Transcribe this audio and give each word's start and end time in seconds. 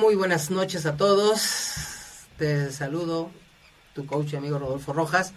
muy 0.00 0.14
buenas 0.14 0.50
noches 0.50 0.86
a 0.86 0.96
todos. 0.96 1.74
Te 2.38 2.72
saludo, 2.72 3.30
tu 3.94 4.06
coach 4.06 4.32
y 4.32 4.36
amigo 4.36 4.58
Rodolfo 4.58 4.94
Rojas. 4.94 5.34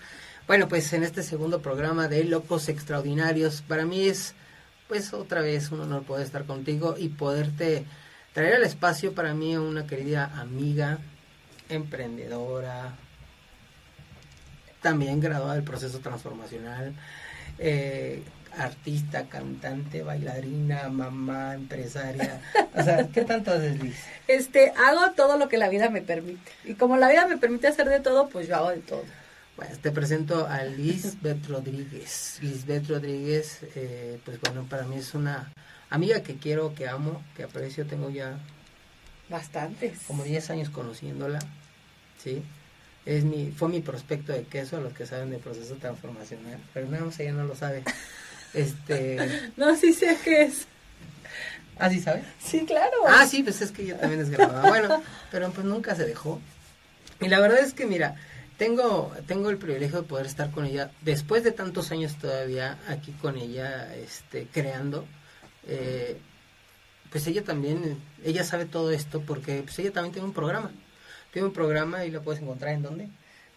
Bueno, 0.48 0.70
pues 0.70 0.94
en 0.94 1.04
este 1.04 1.22
segundo 1.22 1.62
programa 1.62 2.08
de 2.08 2.24
Locos 2.24 2.70
Extraordinarios, 2.70 3.62
para 3.62 3.86
mí 3.86 4.08
es 4.08 4.36
pues 4.88 5.14
otra 5.14 5.42
vez 5.42 5.70
un 5.72 5.82
honor 5.82 6.04
poder 6.04 6.26
estar 6.26 6.46
contigo 6.46 6.96
y 6.98 7.10
poderte 7.10 7.86
traer 8.32 8.56
al 8.56 8.64
espacio 8.64 9.14
para 9.14 9.34
mí 9.34 9.58
una 9.58 9.86
querida 9.86 10.32
amiga, 10.40 11.00
emprendedora, 11.68 12.96
también 14.82 15.20
graduada 15.20 15.56
del 15.56 15.64
proceso 15.64 16.00
transformacional, 16.00 16.94
eh, 17.60 18.24
artista, 18.58 19.26
cantante, 19.28 20.04
bailarina, 20.04 20.90
mamá, 20.90 21.54
empresaria. 21.56 22.42
O 22.76 22.84
sea, 22.84 23.08
¿qué 23.08 23.22
tanto 23.24 23.52
haces, 23.52 23.82
Liz? 23.82 23.96
Este, 24.28 24.72
hago 24.72 25.12
todo 25.16 25.38
lo 25.38 25.50
que 25.50 25.58
la 25.58 25.70
vida 25.70 25.90
me 25.90 26.02
permite. 26.02 26.52
Y 26.66 26.76
como 26.76 26.98
la 26.98 27.10
vida 27.10 27.28
me 27.28 27.38
permite 27.38 27.68
hacer 27.68 27.90
de 27.90 28.00
todo, 28.00 28.30
pues 28.30 28.48
yo 28.48 28.56
hago 28.56 28.70
de 28.70 28.80
todo. 28.80 29.04
Bueno, 29.56 29.76
te 29.82 29.92
presento 29.92 30.48
a 30.48 30.64
Lisbeth 30.64 31.48
Rodríguez. 31.48 32.40
Lisbeth 32.42 32.90
Rodríguez, 32.90 33.60
eh, 33.76 34.20
pues 34.26 34.40
bueno, 34.42 34.66
para 34.68 34.84
mí 34.84 34.96
es 34.98 35.14
una 35.14 35.52
amiga 35.90 36.24
que 36.24 36.38
quiero, 36.38 36.74
que 36.74 36.88
amo, 36.88 37.24
que 37.36 37.44
aprecio. 37.44 37.86
Tengo 37.86 38.10
ya... 38.10 38.38
Bastantes. 39.30 40.00
Como 40.08 40.24
10 40.24 40.50
años 40.50 40.70
conociéndola, 40.70 41.40
¿sí? 42.18 42.44
Es 43.06 43.24
mi, 43.24 43.52
fue 43.52 43.70
mi 43.70 43.82
prospecto 43.82 44.32
de 44.32 44.44
queso, 44.44 44.78
a 44.78 44.80
los 44.80 44.94
que 44.94 45.06
saben 45.06 45.30
del 45.30 45.40
proceso 45.40 45.76
transformacional, 45.76 46.60
pero 46.74 46.88
nada 46.88 47.06
más 47.06 47.20
ella 47.20 47.34
no 47.34 47.44
lo 47.44 47.56
sabe. 47.56 47.84
Este. 48.54 49.52
no, 49.58 49.76
sí 49.76 49.94
sé 49.94 50.18
qué 50.24 50.44
es. 50.44 50.68
¿Ah, 51.78 51.90
sí 51.90 52.00
sabe? 52.00 52.24
Sí, 52.40 52.66
claro. 52.66 52.98
Ah, 53.08 53.26
sí, 53.26 53.44
pues 53.44 53.62
es 53.62 53.72
que 53.72 53.84
ella 53.84 54.00
también 54.00 54.22
es 54.22 54.30
grabada. 54.30 54.62
bueno, 54.70 55.02
pero 55.32 55.52
pues 55.52 55.66
nunca 55.66 55.96
se 55.96 56.06
dejó. 56.06 56.40
Y 57.20 57.28
la 57.30 57.40
verdad 57.40 57.60
es 57.60 57.74
que, 57.74 57.86
mira, 57.86 58.16
tengo, 58.58 59.12
tengo 59.28 59.50
el 59.50 59.58
privilegio 59.58 60.02
de 60.02 60.08
poder 60.08 60.26
estar 60.26 60.52
con 60.52 60.66
ella 60.66 60.92
después 61.02 61.44
de 61.44 61.52
tantos 61.52 61.92
años 61.92 62.16
todavía 62.18 62.78
aquí 62.88 63.12
con 63.14 63.38
ella, 63.38 63.94
este, 63.96 64.48
creando. 64.52 65.06
Eh, 65.68 66.18
pues 67.10 67.28
ella 67.28 67.44
también, 67.44 68.00
ella 68.24 68.44
sabe 68.44 68.66
todo 68.66 68.92
esto 68.92 69.22
porque 69.22 69.62
pues 69.64 69.78
ella 69.80 69.92
también 69.92 70.14
tiene 70.14 70.28
un 70.28 70.34
programa. 70.34 70.72
Tiene 71.32 71.48
un 71.48 71.54
programa 71.54 72.06
y 72.06 72.12
lo 72.12 72.22
puedes 72.22 72.42
encontrar 72.42 72.74
en 72.74 72.84
dónde? 72.84 73.10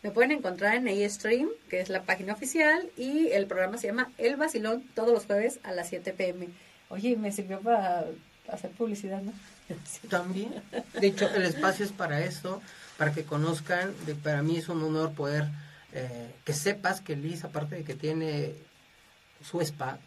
Me 0.06 0.12
pueden 0.12 0.30
encontrar 0.30 0.76
en 0.76 0.86
A-Stream, 0.86 1.48
que 1.68 1.80
es 1.80 1.88
la 1.88 2.04
página 2.04 2.32
oficial, 2.32 2.88
y 2.96 3.26
el 3.32 3.48
programa 3.48 3.76
se 3.76 3.88
llama 3.88 4.12
El 4.18 4.36
Vacilón, 4.36 4.84
todos 4.94 5.10
los 5.12 5.26
jueves 5.26 5.58
a 5.64 5.72
las 5.72 5.88
7 5.88 6.12
pm. 6.12 6.46
Oye, 6.90 7.16
me 7.16 7.32
sirvió 7.32 7.58
para 7.58 8.04
hacer 8.46 8.70
publicidad, 8.70 9.20
¿no? 9.20 9.32
También. 10.08 10.62
De 11.00 11.08
hecho, 11.08 11.28
el 11.34 11.42
espacio 11.42 11.84
es 11.84 11.90
para 11.90 12.20
eso, 12.20 12.62
para 12.96 13.12
que 13.12 13.24
conozcan. 13.24 13.92
De, 14.06 14.14
para 14.14 14.44
mí 14.44 14.58
es 14.58 14.68
un 14.68 14.80
honor 14.84 15.10
poder 15.10 15.46
eh, 15.92 16.30
que 16.44 16.52
sepas 16.52 17.00
que 17.00 17.16
Liz, 17.16 17.42
aparte 17.42 17.74
de 17.74 17.82
que 17.82 17.96
tiene 17.96 18.52
su 19.42 19.60
spa, 19.60 19.98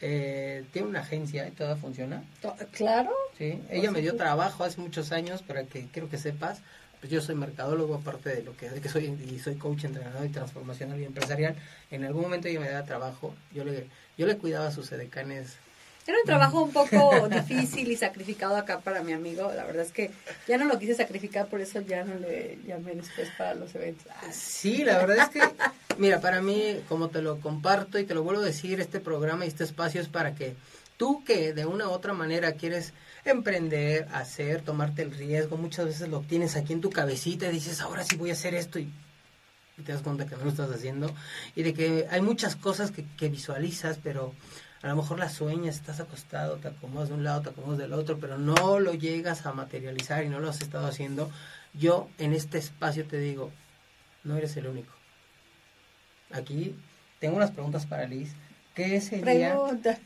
eh, 0.00 0.64
tiene 0.72 0.88
una 0.88 1.02
agencia 1.02 1.46
y 1.46 1.52
todo 1.52 1.76
funciona. 1.76 2.24
Claro. 2.72 3.12
Sí, 3.38 3.62
ella 3.70 3.92
me 3.92 4.00
dio 4.00 4.16
trabajo 4.16 4.64
hace 4.64 4.80
muchos 4.80 5.12
años 5.12 5.42
para 5.42 5.62
que 5.62 5.86
quiero 5.92 6.10
que 6.10 6.18
sepas 6.18 6.60
pues 7.02 7.10
yo 7.10 7.20
soy 7.20 7.34
mercadólogo, 7.34 7.96
aparte 7.96 8.30
de 8.30 8.44
lo 8.44 8.56
que, 8.56 8.70
de 8.70 8.80
que 8.80 8.88
soy, 8.88 9.06
y 9.06 9.40
soy 9.40 9.56
coach, 9.56 9.82
entrenador 9.82 10.24
y 10.24 10.28
transformacional 10.28 11.00
y 11.00 11.04
empresarial, 11.04 11.56
en 11.90 12.04
algún 12.04 12.22
momento 12.22 12.48
yo 12.48 12.60
me 12.60 12.70
daba 12.70 12.86
trabajo, 12.86 13.34
yo 13.52 13.64
le, 13.64 13.88
yo 14.16 14.24
le 14.24 14.36
cuidaba 14.38 14.68
a 14.68 14.70
sus 14.70 14.92
edecanes. 14.92 15.56
Era 16.06 16.16
un 16.18 16.24
trabajo 16.24 16.62
un 16.62 16.72
poco 16.72 17.28
difícil 17.28 17.90
y 17.90 17.96
sacrificado 17.96 18.54
acá 18.54 18.78
para 18.78 19.02
mi 19.02 19.12
amigo. 19.12 19.50
La 19.52 19.64
verdad 19.64 19.84
es 19.84 19.90
que 19.90 20.12
ya 20.46 20.58
no 20.58 20.66
lo 20.66 20.78
quise 20.78 20.94
sacrificar, 20.94 21.48
por 21.48 21.60
eso 21.60 21.80
ya 21.80 22.04
no 22.04 22.14
le 22.14 22.60
llamé 22.64 22.94
después 22.94 23.28
para 23.36 23.54
los 23.54 23.74
eventos. 23.74 24.06
Sí, 24.30 24.84
la 24.84 24.98
verdad 25.04 25.26
es 25.26 25.28
que, 25.28 25.42
mira, 25.98 26.20
para 26.20 26.40
mí, 26.40 26.84
como 26.88 27.08
te 27.08 27.20
lo 27.20 27.40
comparto 27.40 27.98
y 27.98 28.04
te 28.04 28.14
lo 28.14 28.22
vuelvo 28.22 28.42
a 28.42 28.46
decir, 28.46 28.78
este 28.78 29.00
programa 29.00 29.44
y 29.44 29.48
este 29.48 29.64
espacio 29.64 30.00
es 30.00 30.06
para 30.06 30.36
que 30.36 30.54
tú 30.96 31.24
que 31.24 31.52
de 31.52 31.66
una 31.66 31.88
u 31.88 31.90
otra 31.90 32.12
manera 32.12 32.52
quieres 32.52 32.92
emprender, 33.24 34.08
hacer, 34.12 34.62
tomarte 34.62 35.02
el 35.02 35.12
riesgo. 35.12 35.56
Muchas 35.56 35.86
veces 35.86 36.08
lo 36.08 36.20
tienes 36.20 36.56
aquí 36.56 36.72
en 36.72 36.80
tu 36.80 36.90
cabecita 36.90 37.46
y 37.46 37.52
dices, 37.52 37.80
ahora 37.80 38.04
sí 38.04 38.16
voy 38.16 38.30
a 38.30 38.34
hacer 38.34 38.54
esto 38.54 38.78
y, 38.78 38.92
te 39.84 39.92
das 39.92 40.02
cuenta 40.02 40.26
que 40.26 40.36
no 40.36 40.44
lo 40.44 40.50
estás 40.50 40.70
haciendo. 40.70 41.12
Y 41.56 41.62
de 41.62 41.74
que 41.74 42.06
hay 42.10 42.20
muchas 42.20 42.56
cosas 42.56 42.90
que, 42.90 43.04
que 43.16 43.28
visualizas, 43.28 43.98
pero 44.02 44.34
a 44.82 44.88
lo 44.88 44.96
mejor 44.96 45.18
las 45.18 45.34
sueñas, 45.34 45.76
estás 45.76 46.00
acostado, 46.00 46.56
te 46.56 46.68
acomodas 46.68 47.08
de 47.08 47.14
un 47.14 47.24
lado, 47.24 47.42
te 47.42 47.50
acomodas 47.50 47.78
del 47.78 47.92
otro, 47.92 48.18
pero 48.18 48.36
no 48.38 48.80
lo 48.80 48.94
llegas 48.94 49.46
a 49.46 49.52
materializar 49.52 50.24
y 50.24 50.28
no 50.28 50.40
lo 50.40 50.50
has 50.50 50.60
estado 50.60 50.86
haciendo. 50.86 51.30
Yo 51.72 52.08
en 52.18 52.32
este 52.32 52.58
espacio 52.58 53.06
te 53.06 53.18
digo, 53.18 53.50
no 54.24 54.36
eres 54.36 54.56
el 54.56 54.66
único. 54.66 54.92
Aquí 56.32 56.74
tengo 57.20 57.36
unas 57.36 57.52
preguntas 57.52 57.86
para 57.86 58.06
Liz. 58.06 58.32
¿Qué 58.74 59.00
sería, 59.00 59.56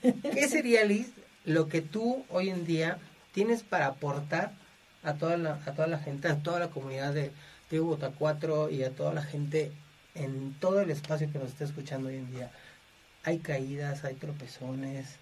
¿qué 0.03 0.48
sería 0.48 0.84
Liz, 0.84 1.12
lo 1.47 1.69
que 1.69 1.81
tú 1.81 2.27
hoy 2.29 2.51
en 2.51 2.67
día 2.67 2.99
tienes 3.33 3.62
para 3.62 3.87
aportar 3.87 4.53
a 5.03 5.15
toda 5.15 5.37
la, 5.37 5.61
a 5.65 5.73
toda 5.73 5.87
la 5.87 5.99
gente, 5.99 6.29
a 6.29 6.43
toda 6.43 6.59
la 6.59 6.69
comunidad 6.69 7.15
de 7.15 7.31
Tribu 7.69 7.97
4 7.97 8.71
y 8.71 8.83
a 8.83 8.91
toda 8.91 9.15
la 9.15 9.23
gente 9.23 9.73
en 10.15 10.55
todo 10.61 10.81
el 10.81 10.91
espacio 10.91 11.31
que 11.33 11.39
nos 11.39 11.49
está 11.49 11.65
escuchando 11.65 12.09
hoy 12.09 12.17
en 12.17 12.31
día. 12.33 12.51
Hay 13.23 13.39
caídas, 13.39 14.05
hay 14.05 14.15
tropezones. 14.15 15.17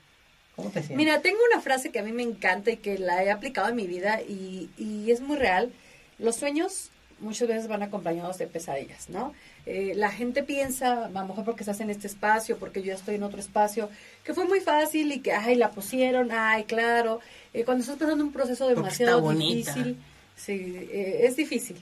¿Cómo 0.56 0.70
te 0.70 0.80
sientes? 0.80 0.96
Mira, 0.96 1.20
tengo 1.20 1.38
una 1.52 1.60
frase 1.60 1.90
que 1.90 1.98
a 1.98 2.02
mí 2.02 2.12
me 2.12 2.22
encanta 2.22 2.70
y 2.70 2.78
que 2.78 2.98
la 2.98 3.22
he 3.22 3.30
aplicado 3.30 3.68
en 3.68 3.76
mi 3.76 3.86
vida 3.86 4.20
y, 4.22 4.70
y 4.78 5.10
es 5.10 5.20
muy 5.20 5.36
real. 5.36 5.72
Los 6.18 6.36
sueños 6.36 6.90
muchas 7.20 7.48
veces 7.48 7.68
van 7.68 7.82
acompañados 7.82 8.38
de 8.38 8.46
pesadillas, 8.46 9.08
¿no? 9.08 9.34
Eh, 9.66 9.92
la 9.96 10.10
gente 10.10 10.42
piensa, 10.42 11.06
a 11.06 11.08
lo 11.08 11.26
mejor 11.26 11.44
porque 11.44 11.62
estás 11.62 11.80
en 11.80 11.90
este 11.90 12.06
espacio, 12.06 12.58
porque 12.58 12.82
yo 12.82 12.94
estoy 12.94 13.16
en 13.16 13.22
otro 13.22 13.40
espacio, 13.40 13.88
que 14.24 14.34
fue 14.34 14.44
muy 14.44 14.60
fácil 14.60 15.12
y 15.12 15.20
que, 15.20 15.32
ay, 15.32 15.54
la 15.54 15.70
pusieron, 15.70 16.30
ay, 16.32 16.64
claro. 16.64 17.20
Eh, 17.52 17.64
cuando 17.64 17.82
estás 17.82 17.96
pasando 17.96 18.24
un 18.24 18.32
proceso 18.32 18.68
demasiado 18.68 19.30
difícil, 19.30 19.96
sí, 20.36 20.88
eh, 20.92 21.20
es 21.22 21.36
difícil. 21.36 21.76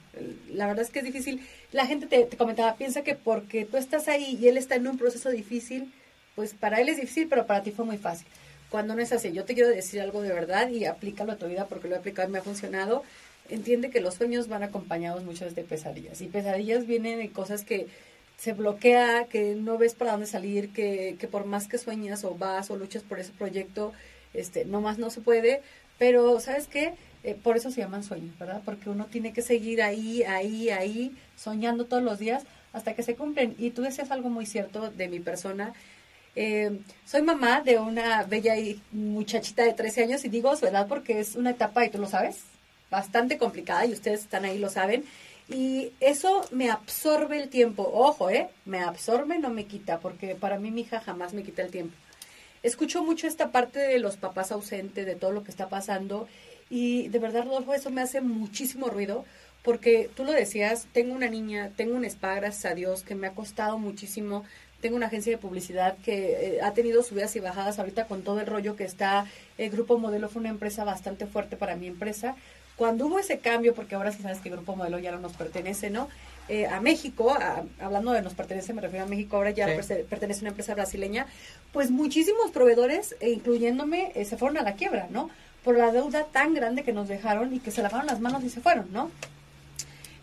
La 0.51 0.67
verdad 0.67 0.83
es 0.83 0.91
que 0.91 0.99
es 0.99 1.05
difícil. 1.05 1.45
La 1.71 1.85
gente 1.85 2.07
te, 2.07 2.23
te, 2.23 2.37
comentaba, 2.37 2.75
piensa 2.75 3.03
que 3.03 3.15
porque 3.15 3.65
tú 3.65 3.77
estás 3.77 4.07
ahí 4.07 4.37
y 4.39 4.47
él 4.47 4.57
está 4.57 4.75
en 4.75 4.87
un 4.87 4.97
proceso 4.97 5.29
difícil, 5.29 5.91
pues 6.35 6.53
para 6.53 6.79
él 6.79 6.89
es 6.89 6.97
difícil, 6.97 7.27
pero 7.27 7.45
para 7.45 7.63
ti 7.63 7.71
fue 7.71 7.85
muy 7.85 7.97
fácil. 7.97 8.27
Cuando 8.73 8.95
no 8.95 9.03
es 9.03 9.11
así, 9.11 9.31
yo 9.31 9.45
te 9.45 9.53
quiero 9.53 9.69
decir 9.69 10.01
algo 10.01 10.23
de 10.23 10.33
verdad 10.33 10.67
y 10.69 10.85
aplícalo 10.85 11.33
a 11.33 11.35
tu 11.35 11.47
vida 11.47 11.67
porque 11.67 11.87
lo 11.87 11.93
he 11.93 11.99
aplicado 11.99 12.27
y 12.27 12.31
me 12.31 12.39
ha 12.39 12.41
funcionado 12.41 13.03
entiende 13.49 13.89
que 13.89 14.01
los 14.01 14.15
sueños 14.15 14.47
van 14.47 14.63
acompañados 14.63 15.23
muchas 15.23 15.55
de 15.55 15.63
pesadillas. 15.63 16.21
Y 16.21 16.27
pesadillas 16.27 16.87
vienen 16.87 17.19
de 17.19 17.29
cosas 17.29 17.63
que 17.63 17.87
se 18.37 18.53
bloquea, 18.53 19.25
que 19.25 19.55
no 19.55 19.77
ves 19.77 19.95
para 19.95 20.11
dónde 20.11 20.25
salir, 20.25 20.71
que, 20.73 21.15
que 21.19 21.27
por 21.27 21.45
más 21.45 21.67
que 21.67 21.77
sueñas 21.77 22.23
o 22.23 22.35
vas 22.35 22.71
o 22.71 22.75
luchas 22.75 23.03
por 23.03 23.19
ese 23.19 23.31
proyecto, 23.31 23.93
este, 24.33 24.65
más 24.65 24.97
no 24.97 25.09
se 25.09 25.21
puede. 25.21 25.61
Pero, 25.97 26.39
¿sabes 26.39 26.67
qué? 26.67 26.93
Eh, 27.23 27.35
por 27.41 27.55
eso 27.55 27.71
se 27.71 27.81
llaman 27.81 28.03
sueños, 28.03 28.37
¿verdad? 28.37 28.61
Porque 28.65 28.89
uno 28.89 29.05
tiene 29.05 29.31
que 29.31 29.41
seguir 29.41 29.81
ahí, 29.81 30.23
ahí, 30.23 30.69
ahí, 30.69 31.15
soñando 31.37 31.85
todos 31.85 32.03
los 32.03 32.19
días 32.19 32.43
hasta 32.73 32.95
que 32.95 33.03
se 33.03 33.15
cumplen. 33.15 33.55
Y 33.57 33.71
tú 33.71 33.83
decías 33.83 34.11
algo 34.11 34.29
muy 34.29 34.45
cierto 34.45 34.91
de 34.91 35.07
mi 35.07 35.19
persona. 35.19 35.73
Eh, 36.35 36.79
soy 37.05 37.21
mamá 37.21 37.61
de 37.61 37.77
una 37.79 38.23
bella 38.23 38.55
muchachita 38.91 39.63
de 39.63 39.73
13 39.73 40.03
años 40.03 40.25
y 40.25 40.29
digo 40.29 40.55
su 40.55 40.65
edad 40.65 40.87
porque 40.87 41.19
es 41.19 41.35
una 41.35 41.51
etapa, 41.51 41.85
y 41.85 41.89
tú 41.89 41.99
lo 41.99 42.07
sabes, 42.07 42.43
bastante 42.93 43.39
complicada 43.39 43.85
y 43.85 43.91
ustedes 43.91 44.21
están 44.21 44.45
ahí, 44.45 44.59
lo 44.59 44.69
saben. 44.69 45.03
Y 45.49 45.91
eso 45.99 46.47
me 46.51 46.69
absorbe 46.69 47.41
el 47.41 47.49
tiempo. 47.49 47.89
Ojo, 47.91 48.29
¿eh? 48.29 48.49
Me 48.65 48.79
absorbe, 48.79 49.39
no 49.39 49.49
me 49.49 49.65
quita, 49.65 49.99
porque 49.99 50.35
para 50.35 50.59
mí 50.59 50.71
mi 50.71 50.81
hija 50.81 51.01
jamás 51.01 51.33
me 51.33 51.43
quita 51.43 51.63
el 51.63 51.71
tiempo. 51.71 51.95
Escucho 52.61 53.03
mucho 53.03 53.27
esta 53.27 53.51
parte 53.51 53.79
de 53.79 53.99
los 53.99 54.15
papás 54.15 54.51
ausentes, 54.51 55.05
de 55.05 55.15
todo 55.15 55.31
lo 55.31 55.43
que 55.43 55.51
está 55.51 55.67
pasando. 55.67 56.27
Y 56.69 57.09
de 57.09 57.19
verdad, 57.19 57.43
Rodolfo, 57.43 57.73
eso 57.73 57.89
me 57.89 58.01
hace 58.01 58.21
muchísimo 58.21 58.87
ruido, 58.87 59.25
porque 59.63 60.09
tú 60.15 60.23
lo 60.23 60.31
decías, 60.31 60.87
tengo 60.93 61.13
una 61.13 61.27
niña, 61.27 61.71
tengo 61.75 61.95
un 61.95 62.05
spa, 62.05 62.35
gracias 62.35 62.71
a 62.71 62.75
Dios, 62.75 63.03
que 63.03 63.15
me 63.15 63.27
ha 63.27 63.31
costado 63.31 63.77
muchísimo. 63.79 64.45
Tengo 64.81 64.95
una 64.95 65.07
agencia 65.07 65.31
de 65.31 65.37
publicidad 65.37 65.97
que 66.05 66.57
eh, 66.57 66.61
ha 66.61 66.73
tenido 66.73 67.03
subidas 67.03 67.35
y 67.35 67.39
bajadas 67.39 67.79
ahorita 67.79 68.05
con 68.07 68.21
todo 68.21 68.39
el 68.39 68.47
rollo 68.47 68.75
que 68.75 68.83
está. 68.83 69.25
El 69.57 69.69
Grupo 69.69 69.97
Modelo 69.97 70.29
fue 70.29 70.41
una 70.41 70.49
empresa 70.49 70.83
bastante 70.83 71.25
fuerte 71.25 71.57
para 71.57 71.75
mi 71.75 71.87
empresa, 71.87 72.35
cuando 72.75 73.05
hubo 73.05 73.19
ese 73.19 73.39
cambio, 73.39 73.73
porque 73.73 73.95
ahora 73.95 74.11
sí 74.11 74.21
sabes 74.21 74.39
que 74.39 74.49
el 74.49 74.55
Grupo 74.55 74.75
Modelo 74.75 74.99
ya 74.99 75.11
no 75.11 75.19
nos 75.19 75.33
pertenece, 75.33 75.89
¿no? 75.89 76.09
Eh, 76.49 76.65
a 76.67 76.81
México, 76.81 77.33
hablando 77.79 78.11
de 78.11 78.21
nos 78.21 78.33
pertenece, 78.33 78.73
me 78.73 78.81
refiero 78.81 79.05
a 79.05 79.07
México, 79.07 79.37
ahora 79.37 79.51
ya 79.51 79.65
pertenece 80.09 80.39
a 80.39 80.43
una 80.43 80.49
empresa 80.49 80.73
brasileña, 80.73 81.25
pues 81.71 81.89
muchísimos 81.89 82.51
proveedores, 82.51 83.15
e 83.21 83.29
incluyéndome, 83.31 84.11
eh, 84.15 84.25
se 84.25 84.37
fueron 84.37 84.57
a 84.57 84.63
la 84.63 84.73
quiebra, 84.73 85.07
¿no? 85.09 85.29
Por 85.63 85.77
la 85.77 85.91
deuda 85.91 86.25
tan 86.25 86.53
grande 86.53 86.83
que 86.83 86.91
nos 86.91 87.07
dejaron 87.07 87.53
y 87.53 87.59
que 87.59 87.71
se 87.71 87.81
lavaron 87.81 88.07
las 88.07 88.19
manos 88.19 88.43
y 88.43 88.49
se 88.49 88.59
fueron, 88.59 88.91
¿no? 88.91 89.09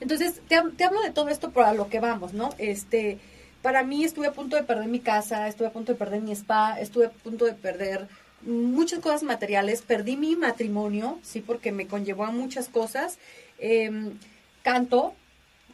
Entonces, 0.00 0.40
te, 0.48 0.60
te 0.76 0.84
hablo 0.84 1.00
de 1.02 1.10
todo 1.10 1.28
esto 1.30 1.50
para 1.52 1.72
lo 1.72 1.88
que 1.88 2.00
vamos, 2.00 2.34
¿no? 2.34 2.50
Este, 2.58 3.18
para 3.62 3.82
mí 3.82 4.04
estuve 4.04 4.26
a 4.26 4.32
punto 4.32 4.56
de 4.56 4.62
perder 4.62 4.88
mi 4.88 5.00
casa, 5.00 5.48
estuve 5.48 5.68
a 5.68 5.72
punto 5.72 5.92
de 5.92 5.98
perder 5.98 6.20
mi 6.20 6.32
spa, 6.32 6.78
estuve 6.80 7.06
a 7.06 7.10
punto 7.10 7.46
de 7.46 7.54
perder 7.54 8.08
muchas 8.42 9.00
cosas 9.00 9.22
materiales, 9.22 9.82
perdí 9.82 10.16
mi 10.16 10.36
matrimonio, 10.36 11.18
sí, 11.22 11.40
porque 11.40 11.72
me 11.72 11.86
conllevó 11.86 12.24
a 12.24 12.30
muchas 12.30 12.68
cosas. 12.68 13.18
Em, 13.58 14.12
canto, 14.62 15.14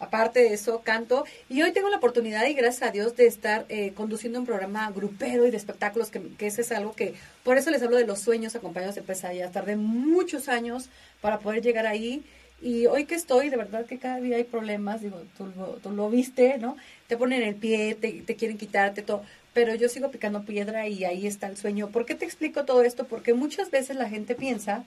aparte 0.01 0.41
de 0.41 0.55
eso, 0.55 0.83
canto. 0.83 1.25
Y 1.49 1.63
hoy 1.63 1.73
tengo 1.73 1.89
la 1.89 1.99
oportunidad, 1.99 2.47
y 2.47 2.55
gracias 2.55 2.89
a 2.89 2.93
Dios, 2.93 3.17
de 3.17 3.27
estar 3.27 3.67
eh, 3.69 3.93
conduciendo 3.95 4.39
un 4.39 4.47
programa 4.47 4.91
grupero 4.91 5.47
y 5.47 5.51
de 5.51 5.57
espectáculos, 5.57 6.11
que, 6.11 6.21
que 6.37 6.49
ese 6.49 6.63
es 6.63 6.73
algo 6.73 6.95
que, 6.95 7.15
por 7.45 7.57
eso 7.57 7.71
les 7.71 7.83
hablo 7.83 7.97
de 7.97 8.07
los 8.07 8.21
sueños 8.21 8.57
acompañados 8.57 8.95
de 8.97 9.03
pesadillas. 9.03 9.53
Tardé 9.53 9.77
muchos 9.77 10.49
años 10.49 10.89
para 11.21 11.39
poder 11.39 11.63
llegar 11.63 11.87
ahí. 11.87 12.25
Y 12.63 12.87
hoy 12.87 13.05
que 13.05 13.15
estoy, 13.15 13.51
de 13.51 13.57
verdad 13.57 13.85
que 13.85 13.99
cada 13.99 14.19
día 14.19 14.37
hay 14.37 14.45
problemas, 14.45 15.03
digo, 15.03 15.21
tú, 15.37 15.53
tú 15.83 15.91
lo 15.91 16.09
viste, 16.09 16.57
¿no? 16.57 16.77
Te 17.07 17.17
ponen 17.19 17.43
el 17.43 17.55
pie, 17.55 17.95
te, 17.95 18.23
te 18.23 18.35
quieren 18.35 18.57
quitarte 18.57 19.03
todo, 19.03 19.23
pero 19.57 19.75
yo 19.75 19.89
sigo 19.89 20.11
picando 20.11 20.43
piedra 20.43 20.87
y 20.87 21.07
ahí 21.07 21.27
está 21.27 21.47
el 21.47 21.57
sueño. 21.57 21.89
¿Por 21.89 22.05
qué 22.05 22.15
te 22.15 22.27
explico 22.27 22.67
todo 22.67 22.83
esto? 22.83 23.07
Porque 23.07 23.33
muchas 23.33 23.71
veces 23.71 23.97
la 23.97 24.07
gente 24.07 24.35
piensa 24.35 24.85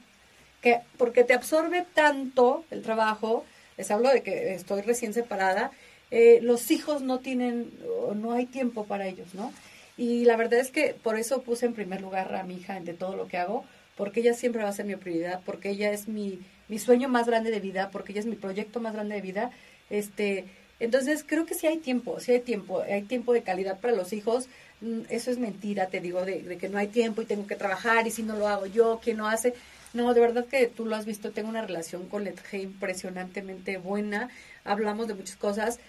que 0.61 0.81
porque 0.95 1.23
te 1.23 1.33
absorbe 1.33 1.87
tanto 1.95 2.63
el 2.69 2.83
trabajo, 2.83 3.45
les 3.77 3.89
hablo 3.89 4.11
de 4.11 4.21
que 4.21 4.53
estoy 4.53 4.83
recién 4.83 5.15
separada, 5.15 5.71
eh, 6.11 6.37
los 6.43 6.69
hijos 6.69 7.01
no 7.01 7.17
tienen, 7.17 7.71
no 8.15 8.33
hay 8.33 8.45
tiempo 8.45 8.85
para 8.85 9.07
ellos, 9.07 9.33
¿no? 9.33 9.51
Y 9.97 10.25
la 10.25 10.37
verdad 10.37 10.59
es 10.59 10.69
que 10.69 10.93
por 10.93 11.17
eso 11.17 11.41
puse 11.41 11.65
en 11.65 11.73
primer 11.73 12.01
lugar 12.01 12.35
a 12.35 12.43
mi 12.43 12.57
hija 12.57 12.79
de 12.79 12.93
todo 12.93 13.15
lo 13.15 13.27
que 13.27 13.37
hago, 13.37 13.65
porque 13.97 14.19
ella 14.19 14.35
siempre 14.35 14.61
va 14.61 14.69
a 14.69 14.73
ser 14.73 14.85
mi 14.85 14.95
prioridad, 14.97 15.41
porque 15.47 15.71
ella 15.71 15.91
es 15.91 16.07
mi, 16.07 16.41
mi 16.67 16.77
sueño 16.77 17.09
más 17.09 17.25
grande 17.25 17.49
de 17.49 17.59
vida, 17.59 17.89
porque 17.89 18.11
ella 18.11 18.21
es 18.21 18.27
mi 18.27 18.35
proyecto 18.35 18.79
más 18.79 18.93
grande 18.93 19.15
de 19.15 19.21
vida. 19.21 19.49
Este, 19.89 20.45
entonces 20.79 21.23
creo 21.25 21.45
que 21.45 21.55
sí 21.55 21.67
hay 21.67 21.77
tiempo, 21.77 22.19
sí 22.19 22.31
hay 22.31 22.39
tiempo, 22.39 22.81
hay 22.81 23.01
tiempo 23.03 23.33
de 23.33 23.43
calidad 23.43 23.79
para 23.79 23.93
los 23.93 24.13
hijos. 24.13 24.47
Mm, 24.81 25.01
eso 25.09 25.31
es 25.31 25.37
mentira, 25.37 25.87
te 25.87 25.99
digo, 25.99 26.25
de, 26.25 26.41
de 26.43 26.57
que 26.57 26.69
no 26.69 26.77
hay 26.77 26.87
tiempo 26.87 27.21
y 27.21 27.25
tengo 27.25 27.47
que 27.47 27.55
trabajar 27.55 28.07
y 28.07 28.11
si 28.11 28.23
no 28.23 28.35
lo 28.37 28.47
hago 28.47 28.65
yo, 28.65 28.99
¿quién 29.03 29.17
lo 29.17 29.27
hace? 29.27 29.53
No, 29.93 30.13
de 30.13 30.21
verdad 30.21 30.45
que 30.45 30.67
tú 30.67 30.85
lo 30.85 30.95
has 30.95 31.05
visto, 31.05 31.31
tengo 31.31 31.49
una 31.49 31.65
relación 31.65 32.07
con 32.07 32.23
Letge 32.23 32.61
impresionantemente 32.61 33.77
buena, 33.77 34.29
hablamos 34.63 35.07
de 35.07 35.15
muchas 35.15 35.35
cosas. 35.35 35.79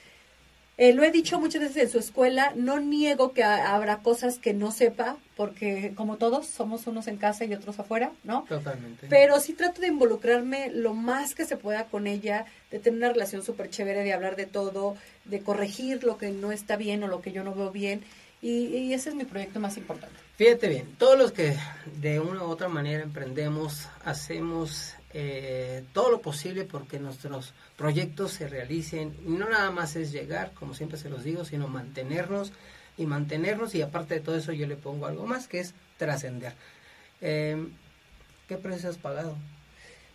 Eh, 0.81 0.95
lo 0.95 1.05
he 1.05 1.11
dicho 1.11 1.39
muchas 1.39 1.61
veces 1.61 1.77
en 1.77 1.91
su 1.91 1.99
escuela, 1.99 2.55
no 2.57 2.81
niego 2.81 3.35
que 3.35 3.45
habrá 3.45 3.99
cosas 3.99 4.39
que 4.39 4.55
no 4.55 4.73
sepa, 4.73 5.19
porque 5.37 5.93
como 5.95 6.17
todos 6.17 6.47
somos 6.47 6.87
unos 6.87 7.07
en 7.07 7.19
casa 7.19 7.45
y 7.45 7.53
otros 7.53 7.79
afuera, 7.79 8.13
¿no? 8.25 8.47
Totalmente. 8.49 9.07
Pero 9.11 9.39
sí 9.41 9.53
trato 9.53 9.83
de 9.83 9.89
involucrarme 9.89 10.71
lo 10.71 10.95
más 10.95 11.35
que 11.35 11.45
se 11.45 11.59
pueda 11.59 11.85
con 11.85 12.07
ella, 12.07 12.47
de 12.71 12.79
tener 12.79 12.97
una 12.97 13.13
relación 13.13 13.43
súper 13.43 13.69
chévere, 13.69 14.05
de 14.05 14.15
hablar 14.15 14.37
de 14.37 14.47
todo, 14.47 14.97
de 15.27 15.41
corregir 15.41 16.03
lo 16.03 16.17
que 16.17 16.31
no 16.31 16.51
está 16.51 16.77
bien 16.77 17.03
o 17.03 17.09
lo 17.09 17.21
que 17.21 17.33
yo 17.33 17.45
no 17.45 17.55
veo 17.55 17.71
bien. 17.71 18.03
y 18.41 18.91
ese 18.95 19.11
es 19.11 19.15
mi 19.15 19.25
proyecto 19.25 19.61
más 19.61 19.77
importante. 19.77 20.17
Fíjate 20.37 20.69
bien, 20.69 20.95
todos 20.97 21.19
los 21.19 21.33
que 21.33 21.55
de 22.01 22.21
una 22.21 22.43
u 22.45 22.47
otra 22.47 22.69
manera 22.69 23.03
emprendemos, 23.03 23.87
hacemos 24.03 24.95
eh, 25.13 25.85
todo 25.93 26.11
lo 26.11 26.21
posible 26.21 26.65
porque 26.65 26.99
nuestros 26.99 27.53
proyectos 27.77 28.33
se 28.33 28.49
realicen. 28.49 29.17
No 29.25 29.49
nada 29.49 29.71
más 29.71 29.97
es 29.97 30.13
llegar, 30.13 30.53
como 30.53 30.75
siempre 30.75 30.99
se 30.99 31.11
los 31.11 31.25
digo, 31.25 31.45
sino 31.45 31.69
mantenernos 31.69 32.53
y 32.97 33.07
mantenernos. 33.07 33.75
Y 33.75 33.83
aparte 33.83 34.15
de 34.15 34.21
todo 34.21 34.37
eso, 34.37 34.53
yo 34.53 34.67
le 34.67 34.77
pongo 34.77 35.07
algo 35.07 35.27
más 35.27 35.49
que 35.49 35.61
es 35.61 35.75
trascender. 35.97 36.53
Eh, 37.21 37.69
¿Qué 38.49 38.57
precio 38.57 38.91
has 38.91 38.99
pagado? 38.99 39.37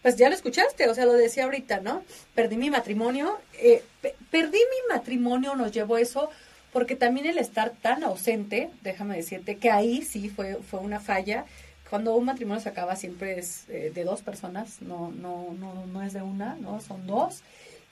Pues 0.02 0.18
ya 0.18 0.30
lo 0.30 0.36
escuchaste, 0.36 0.88
o 0.88 0.94
sea, 0.94 1.06
lo 1.06 1.14
decía 1.14 1.46
ahorita, 1.46 1.80
¿no? 1.80 2.04
Perdí 2.36 2.58
mi 2.58 2.70
matrimonio. 2.70 3.40
Eh, 3.54 3.84
perdí 4.30 4.60
mi 4.60 4.94
matrimonio, 4.94 5.56
nos 5.56 5.72
llevó 5.72 5.98
eso 5.98 6.30
porque 6.72 6.98
también 6.98 7.26
el 7.26 7.38
estar 7.38 7.72
tan 7.82 8.04
ausente, 8.04 8.70
déjame 8.82 9.16
decirte 9.16 9.56
que 9.56 9.72
ahí 9.72 10.02
sí 10.02 10.30
fue, 10.30 10.58
fue 10.58 10.82
una 10.82 11.00
falla. 11.00 11.46
Cuando 11.90 12.16
un 12.16 12.26
matrimonio 12.26 12.62
se 12.62 12.70
acaba 12.70 12.96
siempre 12.96 13.38
es 13.40 13.66
eh, 13.70 13.92
de 13.94 14.04
dos 14.04 14.22
personas, 14.22 14.82
no, 14.82 15.12
no, 15.12 15.56
no, 15.60 15.86
no 15.86 16.02
es 16.02 16.14
de 16.14 16.22
una, 16.22 16.56
¿no? 16.56 16.82
Son 16.82 17.06
dos. 17.06 17.42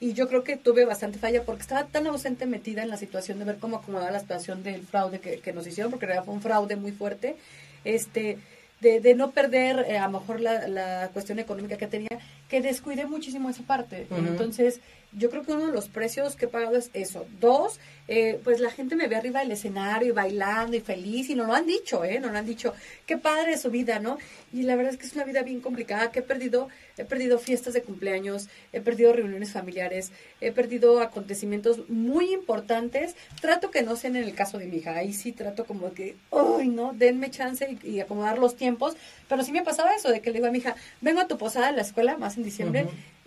Y 0.00 0.12
yo 0.12 0.28
creo 0.28 0.42
que 0.42 0.56
tuve 0.56 0.84
bastante 0.84 1.18
falla 1.18 1.44
porque 1.44 1.62
estaba 1.62 1.84
tan 1.86 2.06
ausente 2.06 2.46
metida 2.46 2.82
en 2.82 2.90
la 2.90 2.96
situación 2.96 3.38
de 3.38 3.44
ver 3.44 3.58
cómo 3.58 3.76
acomodaba 3.76 4.10
la 4.10 4.20
situación 4.20 4.62
del 4.62 4.82
fraude 4.82 5.20
que, 5.20 5.38
que 5.38 5.52
nos 5.52 5.66
hicieron, 5.66 5.90
porque 5.90 6.08
fue 6.24 6.34
un 6.34 6.42
fraude 6.42 6.76
muy 6.76 6.92
fuerte. 6.92 7.36
Este, 7.84 8.38
de, 8.80 9.00
de, 9.00 9.14
no 9.14 9.30
perder 9.30 9.86
eh, 9.88 9.98
a 9.98 10.06
lo 10.06 10.18
mejor 10.18 10.40
la, 10.40 10.68
la, 10.68 11.10
cuestión 11.12 11.38
económica 11.38 11.76
que 11.76 11.86
tenía, 11.86 12.18
que 12.48 12.60
descuidé 12.60 13.06
muchísimo 13.06 13.48
esa 13.48 13.62
parte. 13.62 14.06
Entonces, 14.10 14.80
yo 15.16 15.30
creo 15.30 15.42
que 15.42 15.52
uno 15.52 15.66
de 15.66 15.72
los 15.72 15.88
precios 15.88 16.36
que 16.36 16.46
he 16.46 16.48
pagado 16.48 16.76
es 16.76 16.90
eso. 16.92 17.26
Dos, 17.40 17.78
eh, 18.08 18.40
pues 18.42 18.60
la 18.60 18.70
gente 18.70 18.96
me 18.96 19.06
ve 19.06 19.16
arriba 19.16 19.40
del 19.40 19.52
escenario 19.52 20.08
y 20.08 20.10
bailando 20.12 20.76
y 20.76 20.80
feliz 20.80 21.30
y 21.30 21.34
no 21.34 21.44
lo 21.44 21.54
han 21.54 21.66
dicho, 21.66 22.04
¿eh? 22.04 22.18
No 22.20 22.30
lo 22.30 22.38
han 22.38 22.46
dicho. 22.46 22.74
Qué 23.06 23.16
padre 23.16 23.56
su 23.56 23.70
vida, 23.70 23.98
¿no? 23.98 24.18
Y 24.52 24.62
la 24.62 24.76
verdad 24.76 24.92
es 24.92 24.98
que 24.98 25.06
es 25.06 25.14
una 25.14 25.24
vida 25.24 25.42
bien 25.42 25.60
complicada, 25.60 26.10
que 26.10 26.18
he 26.18 26.22
perdido, 26.22 26.68
he 26.98 27.04
perdido 27.04 27.38
fiestas 27.38 27.74
de 27.74 27.82
cumpleaños, 27.82 28.48
he 28.72 28.80
perdido 28.80 29.12
reuniones 29.12 29.52
familiares, 29.52 30.10
he 30.40 30.52
perdido 30.52 31.00
acontecimientos 31.00 31.88
muy 31.88 32.32
importantes. 32.32 33.14
Trato 33.40 33.70
que 33.70 33.82
no 33.82 33.96
sean 33.96 34.16
en 34.16 34.24
el 34.24 34.34
caso 34.34 34.58
de 34.58 34.66
mi 34.66 34.78
hija. 34.78 34.96
Ahí 34.96 35.12
sí 35.12 35.32
trato 35.32 35.64
como 35.64 35.94
que, 35.94 36.16
uy, 36.30 36.68
¿no? 36.68 36.92
Denme 36.92 37.30
chance 37.30 37.78
y, 37.82 38.00
acomodar 38.00 38.38
los 38.38 38.56
tiempos. 38.56 38.96
Pero 39.28 39.42
sí 39.42 39.52
me 39.52 39.62
pasaba 39.62 39.94
eso, 39.94 40.10
de 40.10 40.20
que 40.20 40.30
le 40.30 40.34
digo 40.34 40.46
a 40.46 40.50
mi 40.50 40.58
hija, 40.58 40.76
vengo 41.00 41.20
a 41.20 41.28
tu 41.28 41.38
posada 41.38 41.70
en 41.70 41.76
la 41.76 41.82
escuela, 41.82 42.18
más 42.18 42.36
en 42.36 42.42
diciembre. 42.42 42.86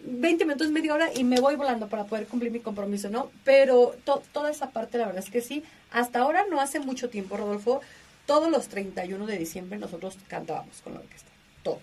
20 0.10 0.46
minutos, 0.46 0.72
media 0.72 0.94
hora 0.94 1.10
y 1.14 1.26
me 1.26 1.42
voy 1.42 1.56
volando 1.56 1.88
para 1.90 2.06
poder 2.06 2.28
cumplir 2.28 2.52
mi 2.52 2.62
compromiso, 2.62 3.10
¿no? 3.10 3.30
Pero 3.44 3.96
toda 4.32 4.50
esa 4.50 4.72
parte, 4.72 4.98
la 4.98 5.08
verdad 5.08 5.24
es 5.24 5.30
que 5.30 5.42
sí. 5.42 5.64
Hasta 5.92 6.20
ahora, 6.20 6.46
no 6.50 6.62
hace 6.62 6.80
mucho 6.80 7.10
tiempo, 7.10 7.36
Rodolfo, 7.36 7.82
todos 8.26 8.50
los 8.50 8.68
31 8.70 9.26
de 9.26 9.38
diciembre 9.38 9.78
nosotros 9.78 10.18
cantábamos 10.28 10.82
con 10.82 10.94
la 10.94 11.00
orquesta, 11.00 11.30
todos. 11.62 11.82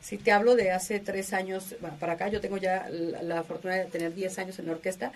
Si 0.00 0.16
te 0.16 0.32
hablo 0.32 0.54
de 0.54 0.70
hace 0.70 0.98
tres 1.00 1.34
años, 1.34 1.74
bueno, 1.80 1.96
para 1.98 2.14
acá 2.14 2.28
yo 2.28 2.40
tengo 2.40 2.56
ya 2.56 2.88
la, 2.88 3.42
fortuna 3.42 3.74
de 3.74 3.84
tener 3.84 4.14
10 4.14 4.38
años 4.38 4.58
en 4.58 4.66
la 4.66 4.72
orquesta, 4.72 5.12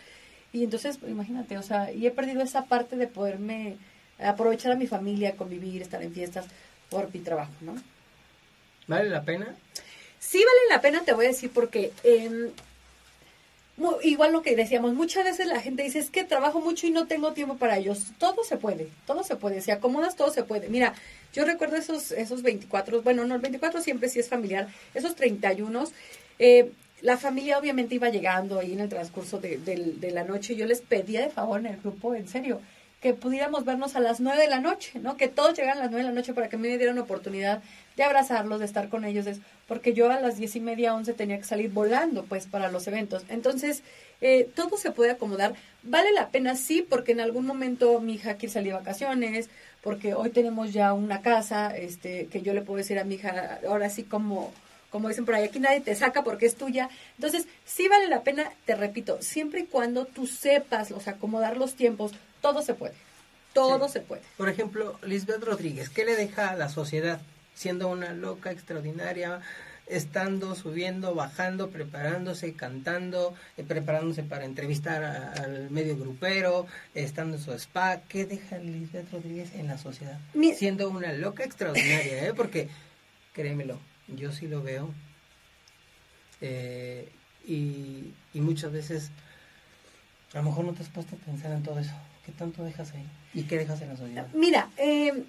y 0.53 0.65
entonces, 0.65 0.99
imagínate, 1.09 1.57
o 1.57 1.63
sea, 1.63 1.91
y 1.91 2.07
he 2.07 2.11
perdido 2.11 2.43
esa 2.43 2.67
parte 2.67 2.97
de 2.97 3.07
poderme 3.07 3.77
aprovechar 4.19 4.73
a 4.73 4.77
mi 4.77 4.87
familia, 4.87 5.37
convivir, 5.37 5.81
estar 5.81 6.03
en 6.03 6.13
fiestas 6.13 6.45
por 6.91 7.13
mi 7.15 7.21
trabajo, 7.21 7.53
¿no? 7.63 7.75
¿Vale 8.87 9.09
la 9.09 9.23
pena? 9.23 9.57
Sí 10.23 10.38
vale 10.38 10.61
la 10.71 10.81
pena, 10.81 11.02
te 11.05 11.12
voy 11.12 11.25
a 11.25 11.29
decir, 11.29 11.50
porque 11.52 11.93
eh, 12.05 12.50
igual 14.05 14.33
lo 14.33 14.43
que 14.43 14.55
decíamos, 14.55 14.95
muchas 14.95 15.25
veces 15.25 15.49
la 15.49 15.61
gente 15.61 15.83
dice, 15.83 15.99
es 15.99 16.11
que 16.11 16.23
trabajo 16.23 16.61
mucho 16.61 16.87
y 16.87 16.91
no 16.91 17.09
tengo 17.09 17.33
tiempo 17.33 17.57
para 17.57 17.76
ellos. 17.76 18.12
Todo 18.19 18.45
se 18.45 18.57
puede, 18.57 18.88
todo 19.05 19.25
se 19.25 19.35
puede. 19.35 19.61
Si 19.61 19.73
acomodas, 19.73 20.14
todo 20.14 20.31
se 20.31 20.45
puede. 20.45 20.69
Mira, 20.69 20.95
yo 21.33 21.45
recuerdo 21.45 21.76
esos, 21.76 22.12
esos 22.12 22.43
24, 22.43 23.02
bueno, 23.02 23.25
no, 23.25 23.35
el 23.35 23.41
24 23.41 23.83
siempre 23.83 24.09
sí 24.09 24.21
es 24.21 24.29
familiar, 24.29 24.69
esos 24.95 25.17
31, 25.17 25.85
eh, 26.38 26.71
la 27.00 27.17
familia 27.17 27.59
obviamente 27.59 27.97
iba 27.97 28.09
llegando 28.09 28.61
ahí 28.61 28.75
en 28.75 28.81
el 28.81 28.88
transcurso 28.88 29.41
de, 29.41 29.59
de 29.59 30.11
la 30.12 30.23
noche. 30.23 30.55
Yo 30.55 30.67
les 30.67 30.81
pedía 30.83 31.21
de 31.21 31.31
favor 31.31 31.59
en 31.59 31.67
el 31.67 31.81
grupo, 31.81 32.14
en 32.14 32.29
serio, 32.29 32.61
que 33.03 33.15
pudiéramos 33.15 33.65
vernos 33.65 33.97
a 33.97 34.01
las 34.01 34.21
9 34.21 34.41
de 34.41 34.49
la 34.49 34.61
noche, 34.61 35.01
¿no? 35.01 35.17
Que 35.17 35.27
todos 35.27 35.55
llegaran 35.55 35.79
a 35.79 35.83
las 35.83 35.91
9 35.91 36.05
de 36.05 36.11
la 36.11 36.15
noche 36.15 36.33
para 36.35 36.49
que 36.49 36.57
me 36.57 36.79
dieran 36.79 36.99
oportunidad 37.01 37.61
de 37.97 38.05
abrazarlos, 38.05 38.61
de 38.61 38.65
estar 38.65 38.89
con 38.89 39.05
ellos, 39.05 39.27
porque 39.67 39.93
yo 39.93 40.11
a 40.11 40.21
las 40.21 40.37
diez 40.37 40.55
y 40.55 40.61
media, 40.61 40.95
once 40.95 41.13
tenía 41.13 41.37
que 41.37 41.45
salir 41.45 41.71
volando, 41.71 42.25
pues, 42.25 42.47
para 42.47 42.71
los 42.71 42.87
eventos. 42.87 43.25
Entonces, 43.29 43.83
eh, 44.21 44.49
todo 44.55 44.77
se 44.77 44.93
puede 44.93 45.11
acomodar. 45.11 45.55
Vale 45.83 46.13
la 46.13 46.29
pena, 46.29 46.55
sí, 46.55 46.87
porque 46.89 47.11
en 47.11 47.21
algún 47.21 47.45
momento 47.45 47.99
mi 47.99 48.15
hija 48.15 48.37
quiere 48.37 48.53
salir 48.53 48.73
de 48.73 48.79
vacaciones, 48.79 49.51
porque 49.83 50.15
hoy 50.15 50.31
tenemos 50.31 50.73
ya 50.73 50.93
una 50.93 51.23
casa, 51.23 51.77
este, 51.77 52.29
que 52.29 52.41
yo 52.43 52.55
le 52.55 52.63
puedo 52.63 52.79
decir 52.79 53.01
a 53.01 53.05
mi 53.05 53.17
hija, 53.17 53.59
ahora 53.69 53.91
sí 53.91 54.05
como 54.05 54.53
como 54.91 55.09
dicen 55.09 55.25
por 55.25 55.35
ahí, 55.35 55.45
aquí 55.45 55.59
nadie 55.59 55.81
te 55.81 55.95
saca 55.95 56.23
porque 56.23 56.45
es 56.45 56.55
tuya. 56.55 56.91
Entonces, 57.17 57.47
sí 57.65 57.89
vale 57.89 58.09
la 58.09 58.21
pena, 58.21 58.53
te 58.67 58.75
repito, 58.75 59.23
siempre 59.23 59.61
y 59.61 59.65
cuando 59.65 60.05
tú 60.05 60.27
sepas, 60.27 60.89
sea, 60.89 61.15
acomodar 61.15 61.57
los 61.57 61.75
tiempos, 61.75 62.13
todo 62.43 62.61
se 62.61 62.75
puede. 62.75 62.95
Todo 63.55 63.89
se 63.89 64.01
puede. 64.01 64.23
Por 64.37 64.51
ejemplo, 64.51 64.99
Lisbeth 65.03 65.43
Rodríguez, 65.43 65.89
¿qué 65.89 66.05
le 66.05 66.17
deja 66.17 66.51
a 66.51 66.57
la 66.57 66.69
sociedad? 66.69 67.21
siendo 67.55 67.89
una 67.89 68.13
loca 68.13 68.51
extraordinaria, 68.51 69.41
estando, 69.87 70.55
subiendo, 70.55 71.15
bajando, 71.15 71.71
preparándose, 71.71 72.55
cantando, 72.55 73.35
eh, 73.57 73.65
preparándose 73.65 74.23
para 74.23 74.45
entrevistar 74.45 75.05
al 75.05 75.71
medio 75.71 75.97
grupero, 75.97 76.67
estando 76.95 77.37
en 77.37 77.43
su 77.43 77.53
spa. 77.53 78.01
¿Qué 78.09 78.25
deja 78.25 78.59
Lisbeth 78.59 79.13
Rodríguez 79.13 79.55
en 79.55 79.67
la 79.67 79.79
sociedad? 79.79 80.19
siendo 80.57 80.89
una 80.89 81.13
loca 81.13 81.45
extraordinaria, 81.45 82.27
¿eh? 82.27 82.35
Porque, 82.35 82.69
créemelo, 83.33 83.79
yo 84.09 84.33
sí 84.33 84.47
lo 84.47 84.63
veo. 84.63 84.91
Eh, 86.41 87.09
y, 87.47 88.13
y 88.35 88.41
muchas 88.41 88.73
veces, 88.73 89.11
a 90.33 90.39
lo 90.39 90.45
mejor 90.45 90.65
no 90.65 90.73
te 90.73 90.83
has 90.83 90.89
puesto 90.89 91.17
a 91.17 91.19
pensar 91.19 91.53
en 91.53 91.63
todo 91.63 91.79
eso. 91.79 91.95
¿Qué 92.25 92.33
tanto 92.33 92.64
dejas 92.64 92.93
ahí? 92.93 93.05
¿Y 93.35 93.45
qué 93.45 93.59
dejas 93.59 93.81
en 93.83 93.88
la 93.88 93.97
sociedad? 93.97 94.29
Mira, 94.35 94.71
eh, 94.76 95.25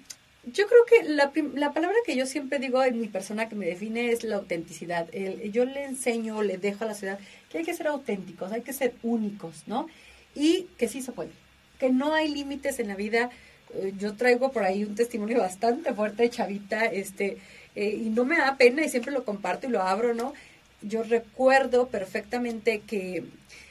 yo 0.46 0.66
creo 0.66 0.84
que 0.84 1.08
la, 1.08 1.32
la, 1.54 1.72
palabra 1.72 1.96
que 2.04 2.16
yo 2.16 2.26
siempre 2.26 2.58
digo 2.58 2.82
en 2.84 3.00
mi 3.00 3.08
persona 3.08 3.48
que 3.48 3.54
me 3.54 3.66
define 3.66 4.12
es 4.12 4.24
la 4.24 4.36
autenticidad. 4.36 5.08
Yo 5.52 5.64
le 5.64 5.84
enseño, 5.84 6.42
le 6.42 6.58
dejo 6.58 6.84
a 6.84 6.88
la 6.88 6.94
ciudad 6.94 7.18
que 7.50 7.58
hay 7.58 7.64
que 7.64 7.74
ser 7.74 7.86
auténticos, 7.86 8.52
hay 8.52 8.62
que 8.62 8.72
ser 8.72 8.94
únicos, 9.02 9.62
¿no? 9.66 9.86
Y 10.34 10.66
que 10.76 10.88
sí 10.88 11.02
se 11.02 11.12
puede, 11.12 11.30
que 11.78 11.90
no 11.90 12.12
hay 12.14 12.28
límites 12.28 12.78
en 12.78 12.88
la 12.88 12.96
vida. 12.96 13.30
eh, 13.74 13.92
yo 13.98 14.14
traigo 14.14 14.52
por 14.52 14.64
ahí 14.64 14.84
un 14.84 14.94
testimonio 14.94 15.38
bastante 15.38 15.94
fuerte 15.94 16.24
de 16.24 16.30
chavita, 16.30 16.84
este, 16.86 17.38
eh, 17.74 18.00
y 18.04 18.10
no 18.10 18.24
me 18.24 18.36
da 18.38 18.56
pena 18.56 18.84
y 18.84 18.88
siempre 18.88 19.12
lo 19.12 19.24
comparto 19.24 19.66
y 19.66 19.70
lo 19.70 19.82
abro, 19.82 20.14
¿no? 20.14 20.34
Yo 20.82 21.02
recuerdo 21.02 21.88
perfectamente 21.88 22.80
que 22.80 23.24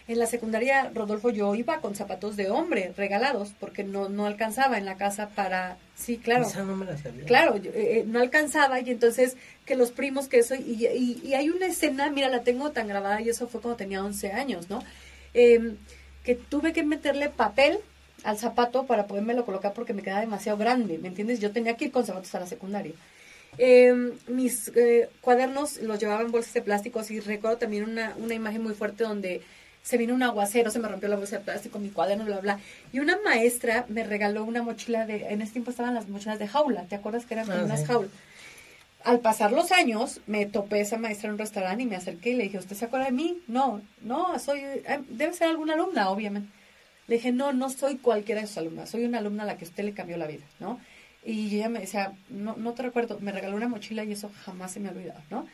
en 0.08 0.20
la 0.20 0.26
secundaria, 0.26 0.92
Rodolfo, 0.94 1.30
yo 1.30 1.56
iba 1.56 1.80
con 1.80 1.96
zapatos 1.96 2.36
de 2.36 2.50
hombre 2.50 2.94
regalados 2.98 3.54
porque 3.58 3.86
no, 3.86 4.10
no 4.10 4.26
alcanzaba 4.26 4.78
en 4.78 4.84
la 4.84 4.98
casa 4.98 5.30
para... 5.30 5.78
Sí, 5.96 6.18
claro. 6.18 6.46
Claro, 7.26 7.56
eh, 7.64 8.04
no 8.06 8.20
alcanzaba 8.20 8.82
y 8.82 8.90
entonces 8.90 9.38
que 9.66 9.76
los 9.76 9.92
primos 9.92 10.28
que 10.28 10.40
eso... 10.40 10.56
Y, 10.56 10.86
y, 10.86 11.34
hay 11.36 11.50
una 11.50 11.68
escena, 11.68 12.10
mira, 12.10 12.28
la 12.28 12.44
tengo 12.44 12.72
tan 12.72 12.90
grabada 12.90 13.22
y 13.22 13.30
eso 13.30 13.48
fue 13.48 13.62
cuando 13.62 13.78
tenía 13.78 14.04
11 14.04 14.34
años, 14.34 14.70
¿no? 14.70 14.84
Em, 15.34 15.78
que 16.26 16.36
tuve 16.36 16.74
que 16.74 16.84
meterle 16.84 17.30
papel 17.30 17.80
al 18.26 18.38
zapato 18.38 18.86
para 18.86 19.08
podérmelo 19.08 19.46
colocar 19.46 19.74
porque 19.74 19.94
me 19.94 20.02
quedaba 20.02 20.22
demasiado 20.22 20.58
grande, 20.58 20.98
¿me 20.98 21.08
entiendes? 21.08 21.40
Yo 21.40 21.52
tenía 21.52 21.78
que 21.78 21.86
ir 21.86 21.92
con 21.92 22.06
zapatos 22.06 22.36
a 22.36 22.42
la 22.42 22.48
secundaria. 22.48 22.94
Em, 23.58 24.12
mis 24.28 24.70
eh, 24.76 25.10
cuadernos 25.22 25.78
los 25.82 26.00
llevaba 26.00 26.24
en 26.24 26.32
bolsas 26.32 26.54
de 26.54 26.62
plástico 26.62 27.02
y 27.10 27.20
recuerdo 27.22 27.58
también 27.58 27.84
una, 27.84 28.16
una 28.18 28.34
imagen 28.34 28.64
muy 28.64 28.74
fuerte 28.74 29.04
donde 29.04 29.42
se 29.84 29.98
vino 29.98 30.16
un 30.16 30.24
aguacero, 30.24 30.72
se 30.72 30.80
me 30.80 30.88
rompió 30.88 31.10
la 31.10 31.18
bolsa 31.18 31.38
de 31.38 31.44
plástico, 31.44 31.78
mi 31.78 31.90
cuaderno, 31.90 32.24
bla, 32.24 32.40
bla. 32.40 32.60
Y 32.94 33.00
una 33.00 33.20
maestra 33.24 33.86
me 33.90 34.04
regaló 34.04 34.46
una 34.46 34.64
mochila 34.64 35.06
de, 35.06 35.28
en 35.28 35.42
ese 35.42 35.52
tiempo 35.52 35.72
estaban 35.72 35.94
las 35.94 36.08
mochilas 36.08 36.40
de 36.40 36.48
jaula, 36.48 36.84
¿te 36.84 36.96
acuerdas 36.96 37.26
que 37.26 37.34
eran 37.34 37.52
ah, 37.52 37.62
unas 37.66 37.86
jaulas? 37.86 38.10
Al 39.04 39.20
pasar 39.20 39.52
los 39.52 39.74
años, 39.74 40.22
me 40.26 40.46
topé 40.46 40.80
esa 40.80 40.98
maestra 40.98 41.28
en 41.28 41.34
un 41.34 41.40
restaurante 41.40 41.84
y 41.84 41.86
me 41.86 41.98
acerqué 41.98 42.30
y 42.30 42.36
le 42.36 42.44
dije, 42.44 42.58
¿usted 42.58 42.78
se 42.78 42.86
acuerda 42.86 43.08
de 43.08 43.12
mí? 43.12 43.44
No, 43.48 43.82
no, 44.02 44.40
soy, 44.40 44.62
eh, 44.62 45.02
debe 45.10 45.34
ser 45.34 45.50
alguna 45.50 45.74
alumna, 45.74 46.10
obviamente. 46.10 46.50
Le 47.08 47.16
dije, 47.16 47.34
no, 47.34 47.52
no 47.52 47.70
soy 47.70 47.98
cualquiera 47.98 48.40
de 48.40 48.48
sus 48.48 48.60
alumnas, 48.60 48.90
soy 48.90 49.04
una 49.04 49.18
alumna 49.18 49.44
a 49.44 49.48
la 49.48 49.58
que 49.58 49.66
usted 49.66 49.84
le 49.84 49.94
cambió 49.94 50.16
la 50.16 50.28
vida, 50.28 50.46
¿no? 50.62 50.80
Y 51.26 51.58
ella 51.58 51.68
me 51.68 51.80
decía, 51.80 52.14
no, 52.30 52.56
no 52.56 52.72
te 52.72 52.84
recuerdo, 52.84 53.20
me 53.20 53.34
regaló 53.34 53.58
una 53.58 53.68
mochila 53.68 54.06
y 54.06 54.14
eso 54.14 54.32
jamás 54.46 54.72
se 54.72 54.80
me 54.80 54.88
ha 54.88 54.92
olvidado, 54.92 55.20
¿no? 55.30 55.46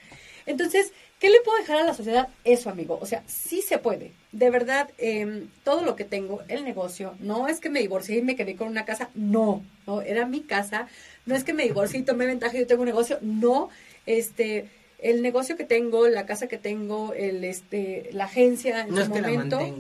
Entonces, 0.50 0.92
¿qué 1.20 1.30
le 1.30 1.42
puedo 1.42 1.60
dejar 1.60 1.78
a 1.78 1.84
la 1.84 1.94
sociedad? 1.94 2.28
Eso, 2.44 2.72
amigo. 2.72 2.98
O 3.00 3.06
sea, 3.06 3.24
sí 3.28 3.62
se 3.62 3.78
puede. 3.78 4.14
De 4.32 4.50
verdad, 4.50 4.90
eh, 4.98 5.46
todo 5.64 5.84
lo 5.84 5.96
que 5.96 6.06
tengo, 6.06 6.42
el 6.48 6.64
negocio, 6.64 7.14
no 7.20 7.48
es 7.48 7.60
que 7.60 7.70
me 7.70 7.82
divorcié 7.82 8.18
y 8.18 8.22
me 8.24 8.36
quedé 8.36 8.56
con 8.56 8.68
una 8.68 8.84
casa, 8.84 9.12
no, 9.14 9.64
no, 9.86 10.02
era 10.02 10.26
mi 10.26 10.42
casa. 10.42 10.88
No 11.28 11.36
es 11.36 11.44
que 11.44 11.54
me 11.54 11.64
divorcié 11.64 12.00
y 12.00 12.04
tomé 12.04 12.26
ventaja 12.26 12.58
y 12.58 12.62
yo 12.62 12.68
tengo 12.68 12.82
un 12.82 12.88
negocio, 12.88 13.20
no. 13.22 13.70
Este, 14.08 14.68
el 14.98 15.22
negocio 15.22 15.56
que 15.56 15.66
tengo, 15.66 16.08
la 16.08 16.26
casa 16.26 16.48
que 16.48 16.58
tengo, 16.58 17.14
el 17.14 17.44
este, 17.44 18.10
la 18.12 18.24
agencia 18.24 18.82
en 18.82 18.96
no 18.96 19.02
es 19.02 19.08
momento. 19.08 19.60
Que 19.60 19.72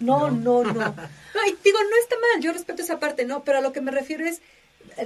no, 0.00 0.30
no, 0.30 0.62
no, 0.62 0.74
no. 0.74 0.74
digo, 1.64 1.78
no 1.82 1.96
está 2.02 2.16
mal, 2.20 2.42
yo 2.42 2.52
respeto 2.52 2.82
esa 2.82 3.00
parte, 3.00 3.24
no, 3.24 3.44
pero 3.44 3.58
a 3.58 3.60
lo 3.62 3.72
que 3.72 3.80
me 3.80 3.92
refiero 3.92 4.26
es, 4.26 4.42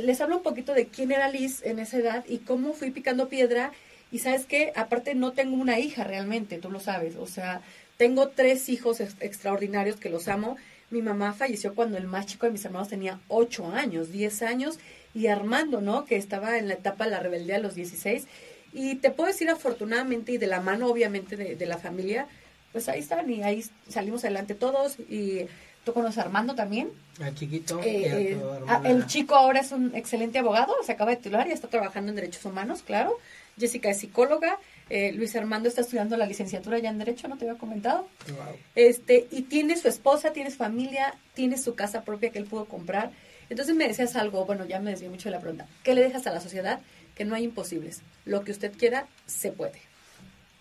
les 0.01 0.21
hablo 0.21 0.39
un 0.39 0.43
poquito 0.43 0.75
de 0.75 0.87
quién 0.87 1.13
era 1.13 1.29
Liz 1.29 1.63
en 1.63 1.79
esa 1.79 1.99
edad 1.99 2.25
y 2.29 2.39
cómo 2.39 2.73
fui 2.73 2.91
picando 2.91 3.29
piedra 3.29 3.73
y 4.13 4.19
sabes 4.19 4.45
qué, 4.45 4.73
aparte 4.77 5.15
no 5.15 5.33
tengo 5.33 5.57
una 5.57 5.79
hija 5.81 6.05
realmente, 6.05 6.59
tú 6.59 6.71
lo 6.71 6.79
sabes, 6.79 7.17
o 7.17 7.27
sea, 7.27 7.63
tengo 7.97 8.29
tres 8.29 8.69
hijos 8.69 9.01
extraordinarios 9.01 9.97
que 9.97 10.11
los 10.11 10.29
amo. 10.29 10.57
Mi 10.91 11.01
mamá 11.01 11.33
falleció 11.33 11.75
cuando 11.75 11.97
el 11.97 12.07
más 12.07 12.27
chico 12.27 12.47
de 12.47 12.53
mis 12.53 12.65
hermanos 12.65 12.89
tenía 12.89 13.21
ocho 13.29 13.69
años, 13.69 14.13
diez 14.13 14.43
años, 14.43 14.79
y 15.15 15.29
Armando, 15.29 15.81
¿no? 15.81 16.05
Que 16.05 16.17
estaba 16.17 16.59
en 16.59 16.69
la 16.69 16.75
etapa 16.75 17.05
de 17.05 17.11
la 17.13 17.21
rebeldía 17.21 17.57
a 17.57 17.61
los 17.61 17.75
16. 17.75 18.27
Y 18.73 18.97
te 18.97 19.11
puedo 19.11 19.29
decir 19.29 19.49
afortunadamente 19.49 20.33
y 20.33 20.39
de 20.39 20.47
la 20.47 20.61
mano 20.61 20.89
obviamente 20.89 21.37
de, 21.37 21.67
la 21.67 21.79
familia, 21.79 22.27
pues 22.73 22.89
ahí 22.89 23.01
están 23.01 23.31
y 23.31 23.43
ahí 23.43 23.65
salimos 23.89 24.25
adelante 24.25 24.55
todos 24.55 24.99
y 24.99 25.47
tú 25.85 25.93
conoces 25.93 26.19
a 26.19 26.23
Armando 26.23 26.55
también. 26.55 26.91
El 27.21 27.35
chiquito. 27.35 27.81
Eh, 27.81 28.33
eh, 28.33 28.39
el 28.85 29.07
chico 29.07 29.35
ahora 29.35 29.61
es 29.61 29.73
un 29.73 29.95
excelente 29.95 30.39
abogado, 30.39 30.75
se 30.85 30.93
acaba 30.93 31.11
de 31.11 31.17
titular 31.19 31.47
y 31.49 31.53
está 31.53 31.69
trabajando 31.69 32.11
en 32.11 32.17
derechos 32.17 32.45
humanos, 32.45 32.83
claro. 32.83 33.19
Jessica 33.59 33.91
es 33.91 33.99
psicóloga, 33.99 34.59
eh, 34.89 35.13
Luis 35.13 35.37
Armando 35.37 35.69
está 35.69 35.83
estudiando 35.83 36.17
la 36.17 36.27
licenciatura 36.27 36.79
ya 36.79 36.89
en 36.89 36.99
Derecho, 36.99 37.29
¿no 37.29 37.37
te 37.37 37.45
había 37.47 37.59
comentado? 37.59 38.09
Este, 38.75 39.27
y 39.31 39.43
tiene 39.43 39.77
su 39.77 39.89
esposa, 39.89 40.33
tiene 40.33 40.51
su 40.51 40.57
familia, 40.57 41.15
tiene 41.35 41.59
su 41.59 41.75
casa 41.75 42.03
propia 42.03 42.31
que 42.31 42.39
él 42.39 42.47
pudo 42.47 42.65
comprar. 42.65 43.11
Entonces 43.51 43.77
me 43.77 43.87
decías 43.87 44.17
algo, 44.17 44.47
bueno, 44.47 44.65
ya 44.65 44.81
me 44.81 44.91
desvié 44.91 45.11
mucho 45.11 45.29
de 45.29 45.33
la 45.33 45.41
pregunta. 45.41 45.67
¿Qué 45.83 45.95
le 45.95 46.01
dejas 46.01 46.27
a 46.27 46.33
la 46.33 46.41
sociedad? 46.41 46.81
Que 47.15 47.27
no 47.27 47.35
hay 47.35 47.45
imposibles. 47.45 48.01
Lo 48.25 48.43
que 48.43 48.53
usted 48.53 48.73
quiera, 48.73 49.07
se 49.27 49.53
puede. 49.53 49.81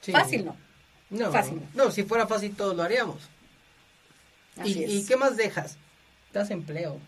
Fácil 0.01 0.45
no. 0.45 0.55
No, 1.09 1.31
fácil. 1.31 1.61
No. 1.73 1.91
si 1.91 2.03
fuera 2.03 2.27
fácil 2.27 2.55
todos 2.55 2.75
lo 2.75 2.83
haríamos. 2.83 3.17
¿Y, 4.63 4.83
¿Y 4.83 5.05
qué 5.05 5.17
más 5.17 5.37
dejas? 5.37 5.77
Das 6.33 6.51
empleo. 6.51 6.99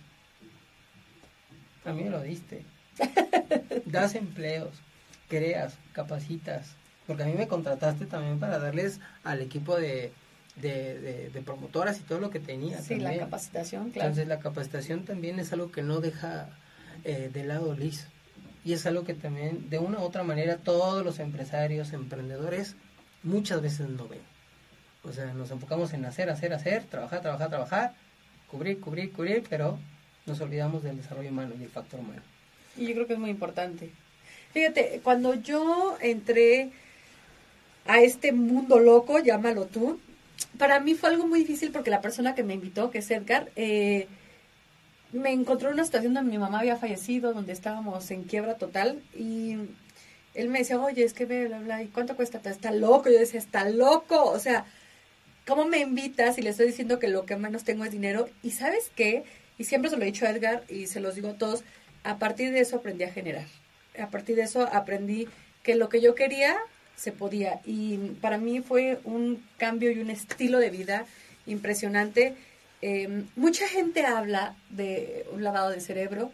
A 1.86 1.94
mí 1.94 2.04
me 2.04 2.10
lo 2.10 2.22
diste. 2.22 2.64
das 3.86 4.16
empleos 4.16 4.72
creas, 5.34 5.74
capacitas, 5.94 6.76
porque 7.08 7.24
a 7.24 7.26
mí 7.26 7.34
me 7.34 7.48
contrataste 7.48 8.06
también 8.06 8.40
para 8.40 8.60
darles 8.60 9.00
al 9.24 9.42
equipo 9.42 9.76
de, 9.76 10.12
de, 10.58 11.42
promotoras 11.44 12.00
y 12.00 12.04
todo 12.04 12.20
lo 12.20 12.30
que 12.30 12.40
tenía. 12.40 12.80
Sí, 12.84 12.98
la 12.98 13.18
capacitación, 13.18 13.90
claro. 13.90 14.10
Entonces 14.10 14.28
la 14.28 14.40
capacitación 14.40 15.06
también 15.06 15.40
es 15.40 15.52
algo 15.52 15.72
que 15.72 15.82
no 15.82 16.02
deja 16.02 16.50
eh, 17.04 17.32
de 17.34 17.44
lado 17.44 17.74
Liz. 17.74 18.08
Y 18.64 18.74
es 18.74 18.86
algo 18.86 19.04
que 19.04 19.16
también, 19.16 19.72
de 19.72 19.80
una 19.80 20.00
u 20.00 20.04
otra 20.04 20.22
manera, 20.22 20.58
todos 20.58 21.04
los 21.04 21.18
empresarios, 21.18 21.94
emprendedores, 21.94 22.76
muchas 23.24 23.60
veces 23.62 23.90
no 23.90 24.08
ven. 24.08 24.22
O 25.04 25.12
sea, 25.12 25.34
nos 25.34 25.52
enfocamos 25.52 25.94
en 25.94 26.06
hacer, 26.06 26.30
hacer, 26.30 26.54
hacer, 26.54 26.84
trabajar, 26.86 27.22
trabajar, 27.22 27.50
trabajar, 27.50 27.94
cubrir, 28.50 28.80
cubrir, 28.80 29.12
cubrir, 29.12 29.44
pero 29.50 29.78
nos 30.26 30.40
olvidamos 30.40 30.84
del 30.84 30.98
desarrollo 30.98 31.30
humano 31.30 31.54
y 31.60 31.64
el 31.64 31.70
factor 31.70 32.00
humano. 32.00 32.22
Y 32.78 32.88
yo 32.88 32.94
creo 32.94 33.08
que 33.08 33.14
es 33.14 33.20
muy 33.20 33.30
importante. 33.30 33.92
Fíjate, 34.54 35.02
cuando 35.04 35.34
yo 35.34 35.98
entré 36.00 36.72
a 37.86 38.00
este 38.02 38.32
mundo 38.32 38.80
loco, 38.80 39.20
llámalo 39.20 39.66
tú, 39.66 40.00
para 40.58 40.80
mí 40.80 40.94
fue 40.96 41.10
algo 41.10 41.28
muy 41.28 41.40
difícil 41.40 41.72
porque 41.72 41.90
la 41.90 42.02
persona 42.02 42.36
que 42.36 42.44
me 42.44 42.54
invitó, 42.54 42.90
que 42.90 43.00
es 43.00 43.12
Edgar, 43.12 43.52
eh, 43.56 44.08
me 45.12 45.32
encontró 45.32 45.70
en 45.70 45.76
una 45.76 45.86
situación 45.86 46.14
donde 46.14 46.32
mi 46.32 46.38
mamá 46.38 46.60
había 46.60 46.78
fallecido, 46.78 47.34
donde 47.34 47.54
estábamos 47.54 48.10
en 48.12 48.24
quiebra 48.24 48.56
total 48.56 49.02
y 49.16 49.58
él 50.34 50.50
me 50.50 50.60
decía, 50.60 50.80
oye, 50.80 51.04
es 51.04 51.14
que 51.14 51.26
bla, 51.26 51.60
bla, 51.60 51.84
¿y 51.84 51.88
cuánto 51.88 52.16
cuesta? 52.16 52.42
Está 52.44 52.72
loco. 52.72 53.10
Yo 53.10 53.20
decía, 53.20 53.40
está 53.40 53.70
loco. 53.70 54.24
O 54.24 54.40
sea, 54.40 54.66
¿cómo 55.46 55.66
me 55.66 55.80
invitas 55.80 56.38
y 56.38 56.42
le 56.42 56.50
estoy 56.50 56.68
diciendo 56.68 57.00
que 57.00 57.08
lo 57.08 57.26
que 57.26 57.36
menos 57.36 57.64
tengo 57.64 57.86
es 57.86 57.92
dinero? 57.92 58.30
Y 58.42 58.52
sabes 58.52 58.92
qué, 58.96 59.24
y 59.58 59.66
siempre 59.66 59.90
se 59.90 59.98
lo 59.98 60.04
he 60.04 60.08
dicho 60.08 60.26
a 60.26 60.32
Edgar 60.32 60.64
y 60.70 60.88
se 60.88 61.00
los 61.00 61.16
digo 61.16 61.30
a 61.30 61.38
todos, 61.38 61.64
a 62.04 62.18
partir 62.18 62.52
de 62.52 62.60
eso 62.60 62.78
aprendí 62.78 63.04
a 63.04 63.12
generar 63.12 63.46
a 64.00 64.08
partir 64.08 64.36
de 64.36 64.44
eso 64.44 64.68
aprendí 64.72 65.28
que 65.62 65.76
lo 65.76 65.90
que 65.90 66.02
yo 66.02 66.16
quería 66.16 66.58
se 66.96 67.12
podía. 67.12 67.60
Y 67.66 67.98
para 68.22 68.38
mí 68.38 68.62
fue 68.62 69.00
un 69.04 69.44
cambio 69.58 69.92
y 69.92 70.00
un 70.00 70.10
estilo 70.10 70.60
de 70.60 70.70
vida 70.70 71.06
impresionante. 71.46 72.36
Em, 72.82 73.28
mucha 73.36 73.68
gente 73.68 74.06
habla 74.06 74.56
de 74.70 75.26
un 75.32 75.44
lavado 75.44 75.70
de 75.70 75.80
cerebro, 75.80 76.32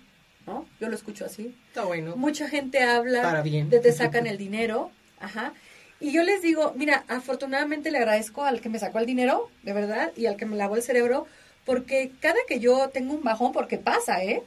¿no? 0.48 0.66
Yo 0.80 0.90
lo 0.90 0.96
escucho 0.96 1.26
así. 1.26 1.56
Está 1.68 1.84
bueno. 1.84 2.16
Mucha 2.16 2.50
gente 2.50 2.82
habla 2.82 3.44
de 3.44 3.80
te 3.80 3.92
sacan 3.92 4.26
el 4.28 4.38
dinero, 4.38 4.92
ajá. 5.20 5.54
Y 6.00 6.12
yo 6.12 6.24
les 6.24 6.42
digo, 6.42 6.74
mira, 6.76 7.04
afortunadamente 7.08 7.92
le 7.92 7.98
agradezco 7.98 8.44
al 8.44 8.62
que 8.62 8.70
me 8.70 8.80
sacó 8.80 9.00
el 9.00 9.06
dinero, 9.06 9.50
de 9.64 9.74
verdad, 9.74 10.12
y 10.16 10.28
al 10.28 10.38
que 10.38 10.46
me 10.46 10.56
lavó 10.56 10.76
el 10.76 10.82
cerebro, 10.82 11.28
porque 11.66 12.12
cada 12.22 12.38
que 12.48 12.60
yo 12.60 12.90
tengo 12.90 13.14
un 13.14 13.24
bajón, 13.24 13.52
porque 13.52 13.78
pasa, 13.78 14.24
¿eh? 14.24 14.42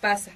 Pasa. 0.00 0.32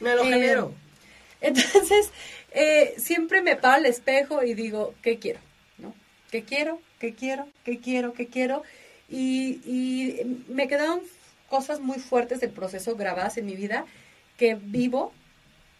Me 0.00 0.14
lo 0.14 0.24
genero. 0.24 0.72
Entonces, 1.40 2.10
eh, 2.52 2.94
siempre 2.98 3.42
me 3.42 3.54
paro 3.54 3.76
al 3.76 3.86
espejo 3.86 4.42
y 4.42 4.54
digo, 4.54 4.94
¿qué 5.02 5.18
quiero? 5.18 5.38
¿No? 5.78 5.94
¿Qué 6.32 6.42
quiero? 6.42 6.80
¿Qué 6.98 7.14
quiero? 7.14 7.46
¿Qué 7.64 7.78
quiero? 7.78 8.12
¿Qué 8.12 8.26
quiero? 8.26 8.64
Y, 9.08 9.60
y 9.64 10.44
me 10.48 10.66
quedaron 10.66 11.00
cosas 11.48 11.78
muy 11.78 11.98
fuertes 11.98 12.40
del 12.40 12.50
proceso 12.50 12.96
grabadas 12.96 13.38
en 13.38 13.46
mi 13.46 13.54
vida 13.54 13.86
que 14.36 14.56
vivo 14.56 15.12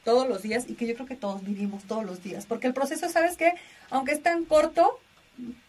todos 0.09 0.27
los 0.27 0.41
días 0.41 0.65
y 0.69 0.73
que 0.73 0.87
yo 0.87 0.95
creo 0.95 1.07
que 1.07 1.17
todos 1.17 1.45
vivimos 1.45 1.85
todos 1.85 2.03
los 2.03 2.23
días. 2.23 2.47
Porque 2.47 2.67
el 2.67 2.73
proceso, 2.73 3.11
¿sabes 3.11 3.37
qué? 3.37 3.53
Aunque 3.91 4.13
es 4.13 4.23
tan 4.23 4.47
corto, 4.47 4.99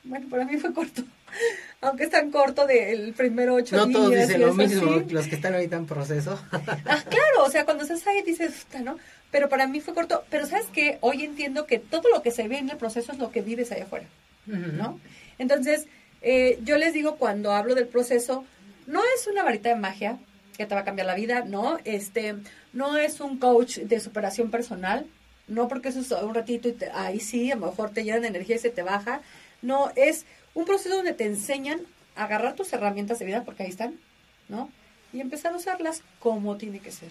bueno, 0.06 0.30
para 0.30 0.46
mí 0.46 0.56
fue 0.56 0.74
corto, 0.74 1.04
aunque 1.82 2.06
es 2.06 2.10
tan 2.10 2.32
corto 2.32 2.66
del 2.66 3.12
primero 3.14 3.56
ocho 3.56 3.76
no 3.76 3.92
todos 3.92 4.16
dicen 4.16 4.40
lo 4.40 4.54
mismo, 4.54 5.04
los 5.10 5.28
que 5.28 5.36
están 5.36 5.56
ahorita 5.56 5.76
en 5.76 5.86
proceso. 5.86 6.40
ah, 6.52 7.04
claro, 7.10 7.44
o 7.46 7.50
sea, 7.50 7.66
cuando 7.66 7.84
estás 7.84 8.08
ahí 8.08 8.22
dices, 8.22 8.66
¿no? 8.82 8.96
pero 9.30 9.50
para 9.50 9.68
mí 9.68 9.82
fue 9.82 9.94
corto. 9.94 10.24
Pero 10.30 10.46
sabes 10.46 10.68
que 10.68 10.98
hoy 11.02 11.24
entiendo 11.26 11.66
que 11.66 11.80
todo 11.80 12.10
lo 12.10 12.22
que 12.22 12.32
se 12.32 12.48
ve 12.48 12.60
en 12.60 12.70
el 12.70 12.78
proceso 12.78 13.12
es 13.12 13.18
lo 13.18 13.30
que 13.30 13.42
vives 13.42 13.74
allá 13.74 13.84
afuera, 13.84 14.06
¿no? 14.46 15.02
Entonces, 15.38 15.88
eh, 16.22 16.60
yo 16.64 16.78
les 16.78 16.94
digo 16.94 17.18
cuando 17.18 17.52
hablo 17.52 17.76
del 17.76 17.88
proceso, 17.88 18.46
no 18.88 19.02
es 19.16 19.28
una 19.28 19.44
varita 19.44 19.68
de 19.68 19.76
magia 19.76 20.18
que 20.58 20.66
te 20.66 20.76
va 20.76 20.82
a 20.82 20.86
cambiar 20.86 21.08
la 21.08 21.16
vida, 21.16 21.44
no, 21.46 21.78
este, 21.86 22.36
no 22.74 22.98
es 22.98 23.20
un 23.20 23.38
coach 23.40 23.80
de 23.80 24.00
superación 24.00 24.52
personal, 24.52 25.06
no 25.48 25.68
porque 25.68 25.90
eso 25.90 26.00
es 26.00 26.12
un 26.12 26.36
ratito 26.36 26.70
y 26.70 26.76
ahí 26.94 27.20
sí, 27.20 27.52
a 27.52 27.56
lo 27.56 27.68
mejor 27.68 27.92
te 27.92 28.04
llenan 28.04 28.22
de 28.22 28.28
energía 28.28 28.56
y 28.56 28.60
se 28.60 28.70
te 28.70 28.84
baja, 28.84 29.22
no, 29.62 29.92
es 29.96 30.26
un 30.54 30.66
proceso 30.66 30.96
donde 30.96 31.14
te 31.14 31.26
enseñan 31.26 31.82
a 32.16 32.26
agarrar 32.26 32.56
tus 32.56 32.72
herramientas 32.74 33.20
de 33.20 33.26
vida, 33.26 33.44
porque 33.44 33.64
ahí 33.64 33.70
están, 33.70 34.00
¿no? 34.48 34.70
Y 35.12 35.22
empezar 35.22 35.54
a 35.54 35.58
usarlas 35.58 36.04
como 36.20 36.58
tiene 36.58 36.80
que 36.80 36.92
ser. 36.92 37.10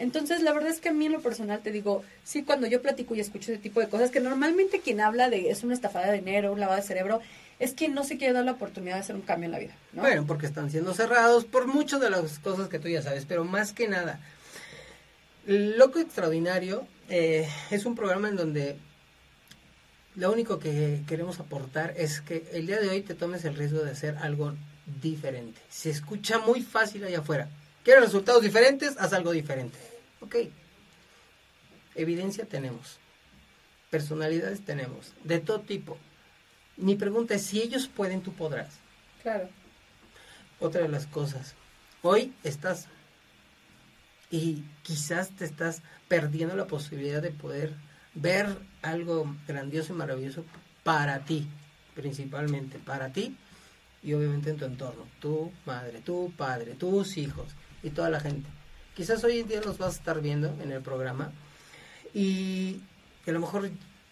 Entonces, 0.00 0.40
la 0.40 0.52
verdad 0.52 0.70
es 0.70 0.80
que 0.80 0.88
a 0.88 0.92
mí 0.92 1.06
en 1.06 1.12
lo 1.12 1.20
personal 1.20 1.60
te 1.60 1.72
digo, 1.72 2.02
sí, 2.24 2.42
cuando 2.42 2.66
yo 2.66 2.80
platico 2.80 3.14
y 3.14 3.20
escucho 3.20 3.52
ese 3.52 3.60
tipo 3.60 3.80
de 3.80 3.88
cosas, 3.88 4.10
que 4.10 4.20
normalmente 4.20 4.80
quien 4.80 5.00
habla 5.00 5.28
de 5.28 5.50
es 5.50 5.62
una 5.62 5.74
estafada 5.74 6.10
de 6.10 6.20
dinero, 6.20 6.52
un 6.52 6.60
lavado 6.60 6.80
de 6.80 6.86
cerebro, 6.86 7.20
es 7.58 7.74
quien 7.74 7.92
no 7.92 8.02
se 8.02 8.16
quiere 8.16 8.32
dar 8.32 8.46
la 8.46 8.52
oportunidad 8.52 8.94
de 8.94 9.00
hacer 9.00 9.14
un 9.14 9.20
cambio 9.20 9.46
en 9.46 9.52
la 9.52 9.58
vida. 9.58 9.76
¿no? 9.92 10.00
Bueno, 10.00 10.24
porque 10.26 10.46
están 10.46 10.70
siendo 10.70 10.94
cerrados 10.94 11.44
por 11.44 11.66
muchas 11.66 12.00
de 12.00 12.08
las 12.08 12.38
cosas 12.38 12.68
que 12.68 12.78
tú 12.78 12.88
ya 12.88 13.02
sabes, 13.02 13.26
pero 13.26 13.44
más 13.44 13.74
que 13.74 13.88
nada, 13.88 14.20
Loco 15.50 15.98
Extraordinario 15.98 16.86
eh, 17.08 17.48
es 17.72 17.84
un 17.84 17.96
programa 17.96 18.28
en 18.28 18.36
donde 18.36 18.76
lo 20.14 20.30
único 20.30 20.60
que 20.60 21.02
queremos 21.08 21.40
aportar 21.40 21.92
es 21.96 22.20
que 22.20 22.48
el 22.52 22.68
día 22.68 22.78
de 22.78 22.88
hoy 22.88 23.02
te 23.02 23.16
tomes 23.16 23.44
el 23.44 23.56
riesgo 23.56 23.80
de 23.80 23.90
hacer 23.90 24.16
algo 24.18 24.54
diferente. 25.02 25.60
Se 25.68 25.90
escucha 25.90 26.38
muy 26.38 26.62
fácil 26.62 27.02
allá 27.02 27.18
afuera. 27.18 27.48
¿Quieres 27.82 28.04
resultados 28.04 28.42
diferentes? 28.42 28.96
Haz 28.96 29.12
algo 29.12 29.32
diferente. 29.32 29.76
Ok. 30.20 30.36
Evidencia 31.96 32.44
tenemos. 32.44 33.00
Personalidades 33.90 34.64
tenemos. 34.64 35.14
De 35.24 35.40
todo 35.40 35.62
tipo. 35.62 35.98
Mi 36.76 36.94
pregunta 36.94 37.34
es, 37.34 37.42
si 37.42 37.60
ellos 37.60 37.88
pueden, 37.88 38.22
tú 38.22 38.32
podrás. 38.34 38.78
Claro. 39.24 39.48
Otra 40.60 40.82
de 40.82 40.88
las 40.88 41.08
cosas. 41.08 41.56
Hoy 42.02 42.32
estás 42.44 42.86
y 44.30 44.64
quizás 44.82 45.30
te 45.30 45.44
estás 45.44 45.82
perdiendo 46.08 46.54
la 46.56 46.66
posibilidad 46.66 47.20
de 47.20 47.30
poder 47.30 47.74
ver 48.14 48.58
algo 48.82 49.34
grandioso 49.46 49.92
y 49.92 49.96
maravilloso 49.96 50.44
para 50.84 51.24
ti, 51.24 51.48
principalmente 51.94 52.78
para 52.78 53.12
ti 53.12 53.36
y 54.02 54.14
obviamente 54.14 54.50
en 54.50 54.56
tu 54.56 54.64
entorno, 54.64 55.06
tu 55.20 55.52
madre, 55.66 56.00
tu 56.00 56.32
padre, 56.36 56.74
tus 56.74 57.16
hijos 57.16 57.48
y 57.82 57.90
toda 57.90 58.10
la 58.10 58.20
gente. 58.20 58.48
Quizás 58.94 59.22
hoy 59.24 59.40
en 59.40 59.48
día 59.48 59.60
los 59.60 59.78
vas 59.78 59.94
a 59.94 59.98
estar 59.98 60.20
viendo 60.20 60.56
en 60.62 60.72
el 60.72 60.80
programa 60.80 61.32
y 62.14 62.80
a 63.26 63.32
lo 63.32 63.40
mejor 63.40 63.70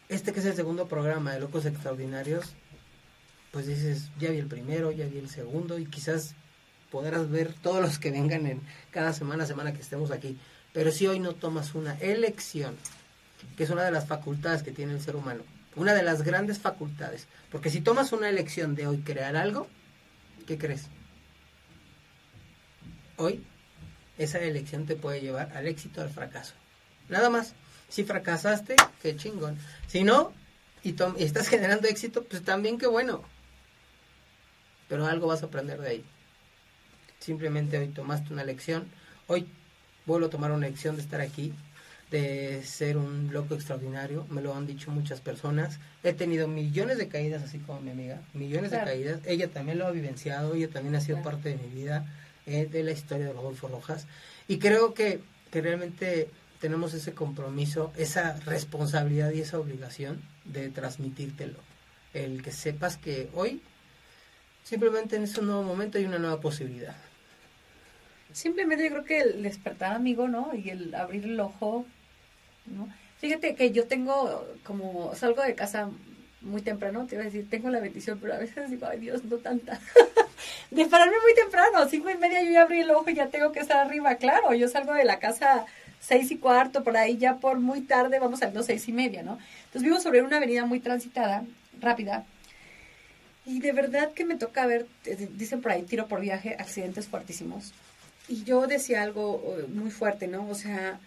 este 0.08 0.32
que 0.32 0.40
es 0.40 0.46
el 0.46 0.54
segundo 0.54 0.88
programa 0.88 1.32
de 1.32 1.40
Locos 1.40 1.66
Extraordinarios, 1.66 2.54
pues 3.50 3.66
dices, 3.66 4.10
ya 4.18 4.30
vi 4.30 4.38
el 4.38 4.46
primero, 4.46 4.92
ya 4.92 5.06
vi 5.06 5.18
el 5.18 5.28
segundo 5.28 5.78
y 5.78 5.86
quizás 5.86 6.34
podrás 6.90 7.30
ver 7.30 7.52
todos 7.52 7.80
los 7.82 7.98
que 7.98 8.10
vengan 8.10 8.46
en 8.46 8.60
cada 8.90 9.12
semana, 9.12 9.46
semana 9.46 9.72
que 9.72 9.80
estemos 9.80 10.10
aquí. 10.10 10.38
Pero 10.72 10.90
si 10.90 11.06
hoy 11.06 11.18
no 11.20 11.34
tomas 11.34 11.74
una 11.74 11.94
elección, 11.98 12.76
que 13.56 13.64
es 13.64 13.70
una 13.70 13.84
de 13.84 13.90
las 13.90 14.06
facultades 14.06 14.62
que 14.62 14.72
tiene 14.72 14.92
el 14.92 15.00
ser 15.00 15.16
humano, 15.16 15.42
una 15.76 15.94
de 15.94 16.02
las 16.02 16.22
grandes 16.22 16.58
facultades, 16.58 17.26
porque 17.50 17.70
si 17.70 17.80
tomas 17.80 18.12
una 18.12 18.28
elección 18.28 18.74
de 18.74 18.86
hoy 18.86 18.98
crear 18.98 19.36
algo, 19.36 19.68
¿qué 20.46 20.58
crees? 20.58 20.86
Hoy 23.16 23.44
esa 24.18 24.40
elección 24.40 24.86
te 24.86 24.96
puede 24.96 25.20
llevar 25.20 25.56
al 25.56 25.66
éxito 25.66 26.02
al 26.02 26.10
fracaso. 26.10 26.54
Nada 27.08 27.30
más. 27.30 27.54
Si 27.88 28.04
fracasaste, 28.04 28.76
qué 29.00 29.16
chingón. 29.16 29.56
Si 29.86 30.04
no, 30.04 30.32
y, 30.82 30.90
y 30.90 31.24
estás 31.24 31.48
generando 31.48 31.88
éxito, 31.88 32.22
pues 32.24 32.42
también 32.42 32.76
qué 32.76 32.86
bueno. 32.86 33.22
Pero 34.88 35.06
algo 35.06 35.26
vas 35.26 35.42
a 35.42 35.46
aprender 35.46 35.80
de 35.80 35.88
ahí. 35.88 36.04
Simplemente 37.18 37.78
hoy 37.78 37.88
tomaste 37.88 38.32
una 38.32 38.44
lección. 38.44 38.86
Hoy 39.26 39.46
vuelvo 40.06 40.26
a 40.26 40.30
tomar 40.30 40.50
una 40.52 40.66
lección 40.66 40.96
de 40.96 41.02
estar 41.02 41.20
aquí, 41.20 41.52
de 42.10 42.62
ser 42.64 42.96
un 42.96 43.32
loco 43.32 43.54
extraordinario. 43.54 44.26
Me 44.30 44.40
lo 44.40 44.54
han 44.54 44.66
dicho 44.66 44.90
muchas 44.90 45.20
personas. 45.20 45.78
He 46.02 46.12
tenido 46.12 46.48
millones 46.48 46.98
de 46.98 47.08
caídas, 47.08 47.42
así 47.42 47.58
como 47.58 47.80
mi 47.80 47.90
amiga. 47.90 48.22
Millones 48.32 48.70
de 48.70 48.78
caídas. 48.78 49.20
Ella 49.26 49.48
también 49.48 49.78
lo 49.78 49.86
ha 49.86 49.90
vivenciado. 49.90 50.54
Ella 50.54 50.68
también 50.68 50.94
ha 50.94 51.00
sido 51.00 51.22
parte 51.22 51.50
de 51.50 51.56
mi 51.56 51.68
vida, 51.68 52.06
eh, 52.46 52.66
de 52.66 52.82
la 52.82 52.92
historia 52.92 53.26
de 53.26 53.32
Rodolfo 53.32 53.68
Rojas. 53.68 54.06
Y 54.46 54.58
creo 54.58 54.94
que, 54.94 55.20
que 55.50 55.60
realmente 55.60 56.30
tenemos 56.60 56.94
ese 56.94 57.12
compromiso, 57.12 57.92
esa 57.96 58.36
responsabilidad 58.46 59.30
y 59.32 59.40
esa 59.40 59.58
obligación 59.58 60.22
de 60.44 60.70
transmitírtelo. 60.70 61.58
El 62.14 62.42
que 62.42 62.52
sepas 62.52 62.96
que 62.96 63.28
hoy 63.34 63.60
simplemente 64.64 65.22
es 65.22 65.36
un 65.38 65.46
nuevo 65.46 65.62
momento 65.62 65.98
y 65.98 66.04
una 66.04 66.18
nueva 66.18 66.40
posibilidad. 66.40 66.96
Simplemente 68.32 68.84
yo 68.84 68.90
creo 68.90 69.04
que 69.04 69.20
el 69.20 69.42
despertar 69.42 69.94
amigo, 69.94 70.28
¿no? 70.28 70.54
Y 70.54 70.70
el 70.70 70.94
abrir 70.94 71.24
el 71.24 71.40
ojo, 71.40 71.86
¿no? 72.66 72.88
Fíjate 73.18 73.54
que 73.54 73.72
yo 73.72 73.86
tengo 73.86 74.46
como, 74.64 75.14
salgo 75.14 75.42
de 75.42 75.54
casa 75.54 75.90
muy 76.40 76.62
temprano, 76.62 77.06
te 77.06 77.16
iba 77.16 77.22
a 77.22 77.26
decir, 77.26 77.48
tengo 77.50 77.68
la 77.68 77.80
bendición, 77.80 78.18
pero 78.20 78.34
a 78.34 78.38
veces 78.38 78.70
digo, 78.70 78.86
ay 78.86 79.00
Dios, 79.00 79.24
no 79.24 79.38
tanta. 79.38 79.80
de 80.70 80.86
pararme 80.86 81.16
muy 81.20 81.34
temprano, 81.34 81.88
cinco 81.88 82.10
y 82.10 82.16
media 82.16 82.42
yo 82.42 82.50
ya 82.50 82.62
abrí 82.62 82.80
el 82.80 82.90
ojo 82.90 83.10
y 83.10 83.14
ya 83.14 83.28
tengo 83.28 83.50
que 83.50 83.60
estar 83.60 83.78
arriba, 83.84 84.14
claro, 84.16 84.54
yo 84.54 84.68
salgo 84.68 84.94
de 84.94 85.04
la 85.04 85.18
casa 85.18 85.66
seis 86.00 86.30
y 86.30 86.38
cuarto, 86.38 86.84
por 86.84 86.96
ahí 86.96 87.16
ya 87.16 87.38
por 87.38 87.58
muy 87.58 87.80
tarde 87.80 88.20
vamos 88.20 88.40
las 88.40 88.66
seis 88.66 88.86
y 88.88 88.92
media, 88.92 89.22
¿no? 89.24 89.38
Entonces 89.64 89.82
vivo 89.82 89.98
sobre 89.98 90.22
una 90.22 90.36
avenida 90.36 90.64
muy 90.64 90.78
transitada, 90.78 91.44
rápida, 91.80 92.24
y 93.44 93.60
de 93.60 93.72
verdad 93.72 94.12
que 94.12 94.24
me 94.24 94.36
toca 94.36 94.66
ver, 94.66 94.86
eh, 95.06 95.28
dicen 95.32 95.62
por 95.62 95.72
ahí, 95.72 95.82
tiro 95.82 96.06
por 96.06 96.20
viaje, 96.20 96.54
accidentes 96.58 97.08
fuertísimos. 97.08 97.72
Y 98.28 98.44
yo 98.44 98.66
decía 98.66 99.02
algo 99.02 99.56
eh, 99.58 99.66
muy 99.68 99.90
fuerte, 99.90 100.26
¿no? 100.28 100.48
O 100.48 100.54
sea, 100.54 101.00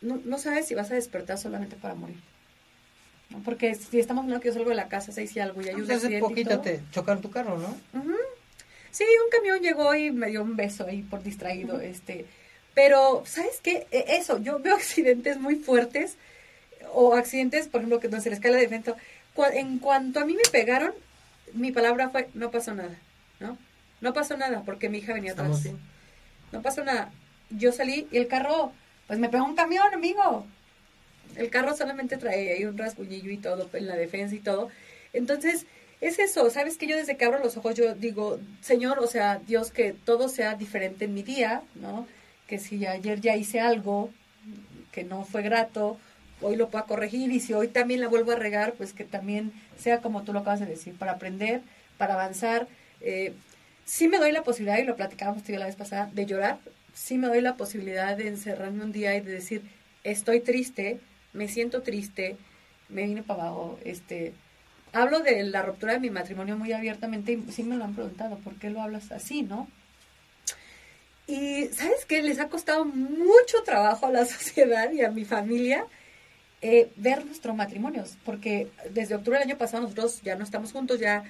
no, 0.00 0.20
no 0.24 0.38
sabes 0.38 0.66
si 0.66 0.74
vas 0.74 0.90
a 0.90 0.94
despertar 0.94 1.38
solamente 1.38 1.76
para 1.76 1.94
morir. 1.94 2.16
¿no? 3.30 3.40
Porque 3.42 3.74
si 3.74 4.00
estamos 4.00 4.22
hablando 4.22 4.40
que 4.42 4.48
yo 4.48 4.54
salgo 4.54 4.70
de 4.70 4.76
la 4.76 4.88
casa, 4.88 5.12
seis 5.12 5.34
y 5.36 5.40
algo, 5.40 5.60
y 5.60 5.66
Pues 5.66 5.90
hace 5.90 6.18
poquito 6.18 6.60
te 6.60 6.80
chocaron 6.90 7.20
tu 7.22 7.30
carro, 7.30 7.58
¿no? 7.58 7.68
Ujú. 7.98 8.14
Sí, 8.90 9.04
un 9.24 9.30
camión 9.30 9.60
llegó 9.60 9.94
y 9.94 10.10
me 10.10 10.28
dio 10.28 10.42
un 10.42 10.56
beso 10.56 10.86
ahí 10.86 11.02
por 11.02 11.22
distraído, 11.22 11.80
este. 11.80 12.24
Pero, 12.74 13.22
¿sabes 13.26 13.60
qué? 13.62 13.86
E- 13.90 14.16
Eso, 14.16 14.38
yo 14.38 14.58
veo 14.60 14.74
accidentes 14.76 15.38
muy 15.38 15.56
fuertes, 15.56 16.16
o 16.92 17.14
accidentes, 17.14 17.68
por 17.68 17.80
ejemplo, 17.80 18.00
que 18.00 18.08
no 18.08 18.20
se 18.20 18.30
les 18.30 18.40
cae 18.40 18.52
la 18.52 18.58
defensa. 18.58 18.96
En 19.52 19.78
cuanto 19.78 20.20
a 20.20 20.24
mí 20.24 20.34
me 20.34 20.50
pegaron, 20.50 20.92
mi 21.52 21.70
palabra 21.70 22.08
fue, 22.08 22.28
no 22.34 22.50
pasó 22.50 22.74
nada, 22.74 22.98
¿no? 23.40 23.56
No 24.00 24.12
pasó 24.14 24.36
nada, 24.36 24.62
porque 24.64 24.88
mi 24.88 24.98
hija 24.98 25.12
venía 25.12 25.30
Estamos 25.32 25.60
atrás. 25.60 25.64
bien. 25.74 25.97
No 26.52 26.62
pasó 26.62 26.84
nada. 26.84 27.10
Yo 27.50 27.72
salí 27.72 28.06
y 28.10 28.18
el 28.18 28.28
carro, 28.28 28.72
pues 29.06 29.18
me 29.18 29.28
pegó 29.28 29.44
un 29.44 29.56
camión, 29.56 29.92
amigo. 29.92 30.46
El 31.36 31.50
carro 31.50 31.76
solamente 31.76 32.16
trae 32.16 32.52
ahí 32.52 32.64
un 32.64 32.78
rasguñillo 32.78 33.30
y 33.30 33.38
todo, 33.38 33.68
en 33.72 33.86
la 33.86 33.96
defensa 33.96 34.34
y 34.34 34.40
todo. 34.40 34.70
Entonces, 35.12 35.66
es 36.00 36.18
eso, 36.18 36.48
¿sabes 36.50 36.78
que 36.78 36.86
Yo 36.86 36.96
desde 36.96 37.16
que 37.16 37.24
abro 37.24 37.40
los 37.40 37.56
ojos, 37.56 37.74
yo 37.74 37.94
digo, 37.94 38.38
Señor, 38.60 38.98
o 39.00 39.06
sea, 39.06 39.40
Dios, 39.46 39.70
que 39.70 39.92
todo 39.92 40.28
sea 40.28 40.54
diferente 40.54 41.06
en 41.06 41.14
mi 41.14 41.22
día, 41.22 41.62
¿no? 41.74 42.06
Que 42.46 42.58
si 42.58 42.86
ayer 42.86 43.20
ya 43.20 43.36
hice 43.36 43.60
algo 43.60 44.10
que 44.92 45.04
no 45.04 45.24
fue 45.24 45.42
grato, 45.42 45.98
hoy 46.40 46.56
lo 46.56 46.70
pueda 46.70 46.84
corregir 46.84 47.32
y 47.32 47.40
si 47.40 47.52
hoy 47.52 47.68
también 47.68 48.00
la 48.00 48.08
vuelvo 48.08 48.32
a 48.32 48.36
regar, 48.36 48.74
pues 48.74 48.92
que 48.92 49.04
también 49.04 49.52
sea 49.78 50.00
como 50.00 50.22
tú 50.22 50.32
lo 50.32 50.40
acabas 50.40 50.60
de 50.60 50.66
decir, 50.66 50.94
para 50.96 51.12
aprender, 51.12 51.62
para 51.98 52.14
avanzar. 52.14 52.68
Eh, 53.00 53.32
sí 53.88 54.06
me 54.06 54.18
doy 54.18 54.32
la 54.32 54.42
posibilidad, 54.42 54.78
y 54.78 54.84
lo 54.84 54.96
platicábamos 54.96 55.42
tú 55.42 55.52
la 55.52 55.66
vez 55.66 55.76
pasada, 55.76 56.10
de 56.12 56.26
llorar. 56.26 56.58
Sí 56.92 57.16
me 57.16 57.26
doy 57.26 57.40
la 57.40 57.56
posibilidad 57.56 58.16
de 58.16 58.28
encerrarme 58.28 58.84
un 58.84 58.92
día 58.92 59.16
y 59.16 59.20
de 59.20 59.32
decir, 59.32 59.62
estoy 60.04 60.40
triste, 60.40 61.00
me 61.32 61.48
siento 61.48 61.82
triste, 61.82 62.36
me 62.90 63.04
vine 63.04 63.22
para 63.22 63.44
abajo. 63.44 63.78
Este, 63.84 64.34
hablo 64.92 65.20
de 65.20 65.42
la 65.44 65.62
ruptura 65.62 65.94
de 65.94 66.00
mi 66.00 66.10
matrimonio 66.10 66.56
muy 66.58 66.72
abiertamente 66.72 67.32
y 67.32 67.50
sí 67.50 67.62
me 67.62 67.76
lo 67.76 67.84
han 67.84 67.94
preguntado, 67.94 68.36
¿por 68.38 68.56
qué 68.56 68.68
lo 68.68 68.82
hablas 68.82 69.10
así, 69.10 69.42
no? 69.42 69.68
Y 71.26 71.66
¿sabes 71.68 72.04
qué? 72.06 72.22
Les 72.22 72.40
ha 72.40 72.48
costado 72.48 72.84
mucho 72.84 73.62
trabajo 73.64 74.06
a 74.06 74.12
la 74.12 74.26
sociedad 74.26 74.90
y 74.92 75.02
a 75.02 75.10
mi 75.10 75.24
familia 75.24 75.86
eh, 76.60 76.90
ver 76.96 77.24
nuestros 77.24 77.56
matrimonios, 77.56 78.18
porque 78.24 78.68
desde 78.90 79.14
octubre 79.14 79.38
del 79.38 79.48
año 79.48 79.58
pasado 79.58 79.84
nosotros 79.84 80.20
ya 80.22 80.36
no 80.36 80.44
estamos 80.44 80.72
juntos, 80.72 81.00
ya, 81.00 81.24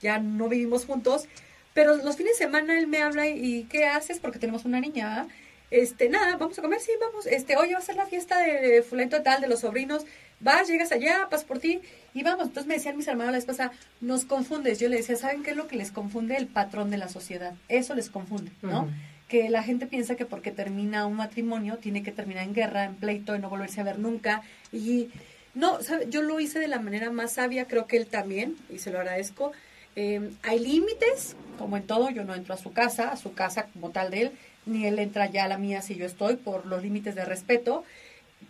ya 0.00 0.18
no 0.18 0.48
vivimos 0.48 0.84
juntos, 0.84 1.26
pero 1.74 1.96
los 1.96 2.16
fines 2.16 2.38
de 2.38 2.44
semana 2.44 2.78
él 2.78 2.86
me 2.86 3.02
habla 3.02 3.26
y, 3.28 3.64
¿qué 3.64 3.84
haces? 3.86 4.20
Porque 4.20 4.38
tenemos 4.38 4.64
una 4.64 4.80
niña. 4.80 5.26
Este, 5.70 6.08
nada, 6.08 6.36
vamos 6.36 6.56
a 6.56 6.62
comer, 6.62 6.78
sí, 6.80 6.92
vamos. 7.00 7.26
Este, 7.26 7.56
oye, 7.56 7.72
va 7.72 7.80
a 7.80 7.82
ser 7.82 7.96
la 7.96 8.06
fiesta 8.06 8.38
de 8.38 8.82
fulento 8.82 9.22
tal, 9.22 9.40
de 9.40 9.48
los 9.48 9.60
sobrinos. 9.60 10.06
Vas, 10.38 10.68
llegas 10.68 10.92
allá, 10.92 11.26
pasas 11.28 11.44
por 11.44 11.58
ti 11.58 11.80
y 12.14 12.22
vamos. 12.22 12.46
Entonces 12.46 12.68
me 12.68 12.74
decían 12.74 12.96
mis 12.96 13.08
hermanos 13.08 13.34
la 13.34 13.44
pasada, 13.44 13.72
nos 14.00 14.24
confundes. 14.24 14.78
Yo 14.78 14.88
le 14.88 14.98
decía, 14.98 15.16
¿saben 15.16 15.42
qué 15.42 15.50
es 15.50 15.56
lo 15.56 15.66
que 15.66 15.76
les 15.76 15.90
confunde? 15.90 16.36
El 16.36 16.46
patrón 16.46 16.90
de 16.90 16.98
la 16.98 17.08
sociedad. 17.08 17.54
Eso 17.68 17.94
les 17.96 18.08
confunde, 18.08 18.52
¿no? 18.62 18.88
Que 19.28 19.50
la 19.50 19.64
gente 19.64 19.86
piensa 19.86 20.14
que 20.14 20.26
porque 20.26 20.52
termina 20.52 21.06
un 21.06 21.16
matrimonio 21.16 21.78
tiene 21.78 22.04
que 22.04 22.12
terminar 22.12 22.44
en 22.44 22.54
guerra, 22.54 22.84
en 22.84 22.94
pleito, 22.94 23.34
y 23.34 23.40
no 23.40 23.50
volverse 23.50 23.80
a 23.80 23.84
ver 23.84 23.98
nunca. 23.98 24.42
Y 24.70 25.08
no, 25.54 25.82
¿sabe? 25.82 26.06
yo 26.08 26.22
lo 26.22 26.38
hice 26.38 26.60
de 26.60 26.68
la 26.68 26.78
manera 26.78 27.10
más 27.10 27.32
sabia, 27.32 27.66
creo 27.66 27.86
que 27.86 27.96
él 27.96 28.06
también, 28.06 28.54
y 28.70 28.78
se 28.78 28.92
lo 28.92 28.98
agradezco. 28.98 29.52
Eh, 29.96 30.30
hay 30.42 30.58
límites, 30.58 31.36
como 31.58 31.76
en 31.76 31.84
todo, 31.86 32.10
yo 32.10 32.24
no 32.24 32.34
entro 32.34 32.54
a 32.54 32.56
su 32.56 32.72
casa, 32.72 33.10
a 33.10 33.16
su 33.16 33.32
casa 33.34 33.66
como 33.72 33.90
tal 33.90 34.10
de 34.10 34.22
él, 34.22 34.32
ni 34.66 34.86
él 34.86 34.98
entra 34.98 35.30
ya 35.30 35.44
a 35.44 35.48
la 35.48 35.58
mía 35.58 35.82
si 35.82 35.94
yo 35.94 36.06
estoy 36.06 36.36
por 36.36 36.66
los 36.66 36.82
límites 36.82 37.14
de 37.14 37.24
respeto, 37.24 37.84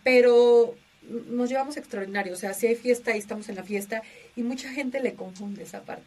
pero 0.03 0.75
nos 1.29 1.49
llevamos 1.49 1.77
extraordinario, 1.77 2.33
o 2.33 2.35
sea, 2.35 2.53
si 2.53 2.65
hay 2.67 2.75
fiesta 2.75 3.15
y 3.15 3.19
estamos 3.19 3.47
en 3.49 3.55
la 3.55 3.63
fiesta 3.63 4.01
y 4.35 4.41
mucha 4.41 4.69
gente 4.71 4.99
le 5.01 5.13
confunde 5.13 5.63
esa 5.63 5.81
parte. 5.81 6.03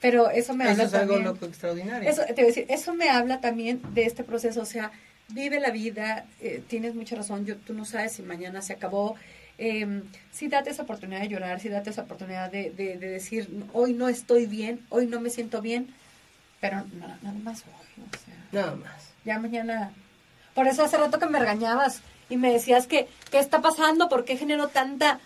Pero 0.00 0.30
eso 0.30 0.54
me 0.54 0.64
Eso 0.64 0.72
habla 0.72 0.84
es 0.84 0.94
algo 0.94 1.12
también- 1.14 1.24
loco 1.32 1.46
extraordinario. 1.46 2.10
eso, 2.10 2.22
te 2.26 2.32
voy 2.34 2.42
a 2.44 2.46
decir, 2.46 2.66
eso 2.68 2.94
me 2.94 3.08
habla 3.08 3.40
también 3.40 3.80
de 3.94 4.04
este 4.06 4.24
proceso, 4.24 4.60
o 4.62 4.66
sea, 4.66 4.90
vive 5.28 5.60
la 5.60 5.70
vida, 5.70 6.26
eh, 6.40 6.60
tienes 6.66 6.96
mucha 6.96 7.14
razón, 7.14 7.46
yo, 7.46 7.56
tú 7.56 7.74
no 7.74 7.84
sabes 7.84 8.12
si 8.12 8.22
mañana 8.22 8.60
se 8.62 8.72
acabó. 8.72 9.14
Eh, 9.58 10.02
sí 10.32 10.48
date 10.48 10.70
esa 10.70 10.82
oportunidad 10.82 11.20
de 11.20 11.28
llorar, 11.28 11.60
sí 11.60 11.68
date 11.68 11.90
esa 11.90 12.02
oportunidad 12.02 12.50
de, 12.50 12.70
de, 12.70 12.96
de 12.98 13.08
decir, 13.08 13.48
hoy 13.72 13.92
no 13.92 14.08
estoy 14.08 14.46
bien, 14.46 14.84
hoy 14.88 15.06
no 15.06 15.20
me 15.20 15.30
siento 15.30 15.60
bien, 15.60 15.94
pero 16.60 16.84
nada, 16.98 17.18
nada 17.22 17.38
más 17.42 17.62
hoy, 17.66 18.04
o 18.04 18.16
sea, 18.24 18.34
Nada 18.50 18.74
más. 18.76 19.10
ya 19.24 19.38
mañana. 19.38 19.92
Por 20.54 20.66
eso 20.66 20.82
hace 20.84 20.96
rato 20.96 21.18
que 21.18 21.26
me 21.26 21.38
regañabas 21.38 22.00
y 22.28 22.36
me 22.36 22.52
decías 22.52 22.86
que, 22.86 23.08
¿qué 23.30 23.38
está 23.38 23.60
pasando? 23.62 24.08
¿Por 24.08 24.24
qué 24.24 24.36
genero 24.36 24.68
tanta...? 24.68 25.20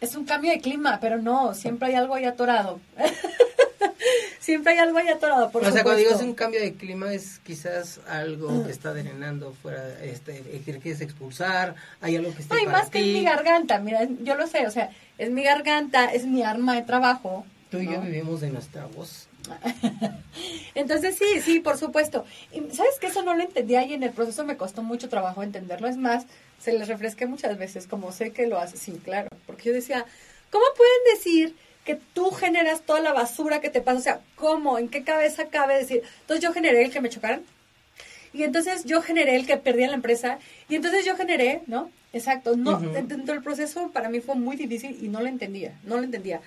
Es 0.00 0.14
un 0.14 0.24
cambio 0.26 0.52
de 0.52 0.60
clima, 0.60 0.98
pero 1.00 1.20
no, 1.20 1.54
siempre 1.54 1.88
hay 1.88 1.94
algo 1.94 2.14
ahí 2.14 2.24
atorado. 2.24 2.80
siempre 4.40 4.72
hay 4.72 4.78
algo 4.78 4.98
ahí 4.98 5.08
atorado, 5.08 5.50
por 5.50 5.64
o 5.64 5.70
sea, 5.70 5.82
cuando 5.82 6.00
digo 6.00 6.14
es 6.14 6.22
un 6.22 6.34
cambio 6.34 6.60
de 6.60 6.74
clima 6.74 7.12
es 7.12 7.38
quizás 7.40 8.00
algo 8.08 8.64
que 8.64 8.70
está 8.70 8.92
drenando 8.92 9.52
fuera, 9.62 10.02
este, 10.02 10.42
que 10.42 10.78
quieres 10.78 11.00
expulsar, 11.00 11.74
hay 12.00 12.16
algo 12.16 12.34
que 12.34 12.42
está 12.42 12.54
No, 12.54 12.60
y 12.60 12.64
para 12.64 12.78
más 12.78 12.90
que 12.90 12.98
es 12.98 13.06
mi 13.06 13.24
garganta, 13.24 13.78
mira, 13.78 14.06
yo 14.22 14.34
lo 14.34 14.46
sé, 14.46 14.66
o 14.66 14.70
sea, 14.70 14.90
es 15.18 15.30
mi 15.30 15.42
garganta, 15.42 16.12
es 16.12 16.26
mi 16.26 16.42
arma 16.42 16.74
de 16.74 16.82
trabajo. 16.82 17.44
Tú 17.70 17.78
y 17.78 17.86
yo 17.86 18.00
vivimos 18.00 18.40
de 18.40 18.50
nuestra 18.50 18.86
voz. 18.86 19.28
Entonces 20.74 21.16
sí, 21.16 21.40
sí, 21.42 21.60
por 21.60 21.78
supuesto. 21.78 22.24
Y 22.52 22.60
sabes 22.74 22.98
que 23.00 23.08
eso 23.08 23.22
no 23.22 23.34
lo 23.34 23.42
entendía 23.42 23.84
y 23.84 23.94
en 23.94 24.02
el 24.02 24.10
proceso 24.10 24.44
me 24.44 24.56
costó 24.56 24.82
mucho 24.82 25.08
trabajo 25.08 25.42
entenderlo. 25.42 25.88
Es 25.88 25.96
más, 25.96 26.26
se 26.58 26.72
les 26.72 26.88
refresqué 26.88 27.26
muchas 27.26 27.58
veces, 27.58 27.86
como 27.86 28.12
sé 28.12 28.32
que 28.32 28.46
lo 28.46 28.58
hace, 28.58 28.76
sí, 28.76 29.00
claro. 29.04 29.28
Porque 29.46 29.64
yo 29.64 29.72
decía, 29.72 30.04
¿cómo 30.50 30.64
pueden 30.76 31.16
decir 31.16 31.56
que 31.88 31.98
tú 32.12 32.30
generas 32.32 32.82
toda 32.82 33.00
la 33.00 33.14
basura 33.14 33.62
que 33.62 33.70
te 33.70 33.80
pasa? 33.80 33.98
O 33.98 34.02
sea, 34.02 34.20
¿cómo? 34.36 34.78
¿En 34.78 34.88
qué 34.88 35.04
cabeza 35.04 35.46
cabe 35.46 35.78
decir? 35.78 36.02
Entonces 36.20 36.44
yo 36.44 36.52
generé 36.52 36.82
el 36.84 36.90
que 36.92 37.00
me 37.00 37.08
chocaran. 37.08 37.40
Y 38.34 38.42
entonces 38.42 38.84
yo 38.84 39.00
generé 39.00 39.36
el 39.36 39.46
que 39.46 39.56
perdía 39.56 39.86
la 39.88 39.94
empresa. 39.94 40.38
Y 40.68 40.74
entonces 40.74 41.06
yo 41.06 41.16
generé, 41.16 41.62
¿no? 41.66 41.90
Exacto. 42.12 42.56
No, 42.58 42.72
Ujú. 42.72 42.90
Dentro 42.90 43.32
del 43.32 43.42
proceso 43.42 43.90
para 43.90 44.10
mí 44.10 44.20
fue 44.20 44.34
muy 44.34 44.54
difícil 44.56 44.98
y 45.00 45.08
no 45.08 45.22
lo 45.22 45.28
entendía. 45.28 45.72
No 45.82 45.96
lo 45.96 46.02
entendía. 46.02 46.42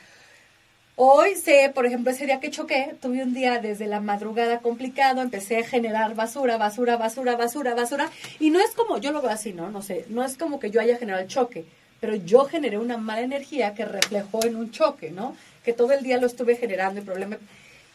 Hoy 0.96 1.34
sé, 1.34 1.72
por 1.74 1.88
ejemplo, 1.88 2.12
ese 2.12 2.28
día 2.28 2.40
que 2.40 2.52
choqué, 2.52 2.94
tuve 3.02 3.24
un 3.24 3.34
día 3.34 3.58
desde 3.58 3.88
la 3.88 4.00
madrugada 4.00 4.60
complicado, 4.60 5.24
empecé 5.24 5.58
a 5.58 5.64
generar 5.64 6.14
basura, 6.14 6.58
basura, 6.58 6.98
basura, 6.98 7.36
basura, 7.36 7.74
basura. 7.74 8.12
Y 8.40 8.52
no 8.52 8.60
es 8.60 8.76
como, 8.76 9.00
yo 9.00 9.12
lo 9.12 9.24
veo 9.24 9.32
así, 9.32 9.54
¿no? 9.54 9.72
No 9.72 9.82
sé, 9.82 10.06
no 10.10 10.24
es 10.24 10.38
como 10.38 10.60
que 10.60 10.70
yo 10.70 10.80
haya 10.80 10.98
generado 10.98 11.24
el 11.24 11.30
choque, 11.30 11.66
pero 12.02 12.16
yo 12.16 12.46
generé 12.46 12.78
una 12.80 12.98
mala 12.98 13.22
energía 13.22 13.74
que 13.76 13.86
reflejó 13.86 14.44
en 14.44 14.56
un 14.58 14.72
choque, 14.72 15.12
¿no? 15.12 15.38
Que 15.64 15.72
todo 15.72 15.94
el 15.94 16.04
día 16.04 16.18
lo 16.18 16.26
estuve 16.28 16.58
generando 16.58 17.00
y 17.00 17.04
problema. 17.04 17.38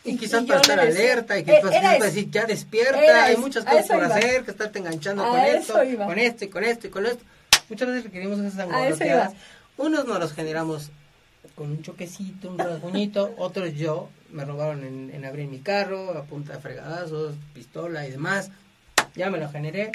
Y, 0.05 0.17
quizás 0.17 0.45
para 0.45 0.61
estar 0.61 0.81
decía- 0.87 1.03
alerta 1.03 1.37
y 1.37 1.43
que 1.43 1.51
era 1.57 1.69
quizás 1.69 1.95
eso. 1.97 2.05
decir, 2.05 2.31
ya 2.31 2.45
despierta, 2.47 3.25
hay 3.25 3.37
muchas 3.37 3.65
cosas 3.65 3.87
por 3.89 3.97
iba. 4.05 4.07
hacer, 4.15 4.45
que 4.45 4.53
estarte 4.53 4.79
enganchando 4.79 5.25
A 5.25 5.31
con 5.31 5.41
esto, 5.41 5.83
iba. 5.85 6.07
con 6.07 6.19
esto 6.21 6.45
y 6.45 6.49
con 6.49 6.63
esto 6.65 6.87
y 6.87 6.91
con 6.91 7.05
esto. 7.07 7.25
Muchas 7.69 7.89
veces 7.89 8.05
requerimos 8.05 8.39
esas 8.39 8.61
angoloteadas. 8.61 9.33
Unos 9.77 10.07
nos 10.07 10.21
los 10.21 10.33
generamos 10.33 10.91
con 11.57 11.73
un 11.73 11.83
choquecito, 11.83 12.49
un 12.51 12.59
rasguñito, 12.59 13.35
otros 13.39 13.75
yo, 13.75 14.09
me 14.31 14.45
robaron 14.45 14.85
en, 14.85 15.11
en 15.13 15.25
abrir 15.25 15.49
mi 15.49 15.59
carro, 15.59 16.17
a 16.17 16.23
punta 16.23 16.53
de 16.53 16.61
fregadazos, 16.61 17.35
pistola 17.53 18.07
y 18.07 18.13
demás. 18.13 18.51
Ya 19.17 19.31
me 19.31 19.39
lo 19.39 19.49
generé. 19.51 19.91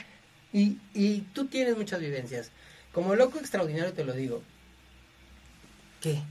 Y, 0.53 0.77
y 0.93 1.21
tú 1.33 1.47
tienes 1.47 1.77
muchas 1.77 1.99
vivencias. 1.99 2.51
Como 2.91 3.15
loco 3.15 3.39
extraordinario 3.39 3.93
te 3.93 4.03
lo 4.03 4.13
digo. 4.13 4.43
¿Qué? 6.01 6.21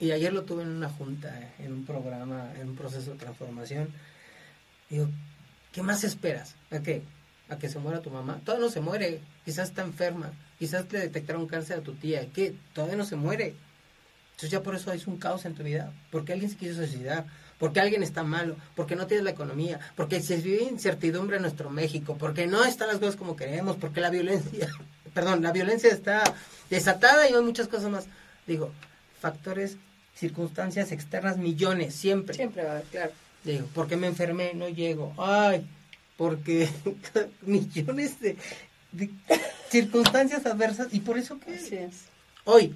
Y 0.00 0.10
ayer 0.10 0.32
lo 0.32 0.42
tuve 0.42 0.62
en 0.62 0.68
una 0.68 0.88
junta, 0.88 1.52
en 1.58 1.72
un 1.72 1.84
programa, 1.84 2.52
en 2.60 2.70
un 2.70 2.76
proceso 2.76 3.12
de 3.12 3.18
transformación. 3.18 3.88
Digo, 4.90 5.08
¿qué 5.72 5.82
más 5.82 6.04
esperas? 6.04 6.56
¿A 6.70 6.80
qué? 6.80 7.02
¿A 7.48 7.58
que 7.58 7.68
se 7.68 7.78
muera 7.78 8.02
tu 8.02 8.10
mamá? 8.10 8.40
Todavía 8.44 8.66
no 8.66 8.72
se 8.72 8.80
muere, 8.80 9.20
quizás 9.44 9.68
está 9.68 9.82
enferma, 9.82 10.32
quizás 10.58 10.90
le 10.92 11.00
detectaron 11.00 11.46
cáncer 11.46 11.78
a 11.78 11.82
tu 11.82 11.94
tía, 11.94 12.28
¿qué? 12.32 12.54
Todavía 12.72 12.96
no 12.96 13.04
se 13.04 13.16
muere. 13.16 13.54
Entonces 14.32 14.50
ya 14.50 14.62
por 14.62 14.74
eso 14.74 14.92
es 14.92 15.06
un 15.06 15.18
caos 15.18 15.44
en 15.44 15.54
tu 15.54 15.62
vida, 15.62 15.92
porque 16.10 16.32
alguien 16.32 16.50
se 16.50 16.56
quiso 16.56 16.74
suicidar, 16.74 17.26
porque 17.64 17.80
alguien 17.80 18.02
está 18.02 18.24
malo, 18.24 18.56
porque 18.76 18.94
no 18.94 19.06
tienes 19.06 19.24
la 19.24 19.30
economía, 19.30 19.80
porque 19.96 20.20
se 20.20 20.36
vive 20.36 20.64
incertidumbre 20.64 21.36
en 21.36 21.42
nuestro 21.42 21.70
México, 21.70 22.14
porque 22.18 22.46
no 22.46 22.62
están 22.62 22.88
las 22.88 22.98
cosas 22.98 23.16
como 23.16 23.36
queremos, 23.36 23.76
porque 23.76 24.02
la 24.02 24.10
violencia, 24.10 24.68
perdón, 25.14 25.40
la 25.40 25.50
violencia 25.50 25.88
está 25.90 26.22
desatada 26.68 27.26
y 27.26 27.32
hay 27.32 27.40
muchas 27.40 27.66
cosas 27.68 27.90
más. 27.90 28.04
Digo, 28.46 28.70
factores, 29.18 29.78
circunstancias 30.14 30.92
externas, 30.92 31.38
millones, 31.38 31.94
siempre. 31.94 32.34
Siempre 32.34 32.64
va 32.64 32.68
a 32.68 32.72
haber, 32.74 32.84
claro. 32.84 33.12
Digo, 33.44 33.66
porque 33.72 33.96
me 33.96 34.08
enfermé, 34.08 34.52
no 34.52 34.68
llego. 34.68 35.14
Ay, 35.16 35.66
porque 36.18 36.68
millones 37.40 38.20
de, 38.20 38.36
de 38.92 39.08
circunstancias 39.70 40.44
adversas. 40.44 40.88
¿Y 40.92 41.00
por 41.00 41.16
eso 41.16 41.40
qué? 41.40 41.54
Así 41.54 41.76
es. 41.76 41.94
Hoy, 42.44 42.74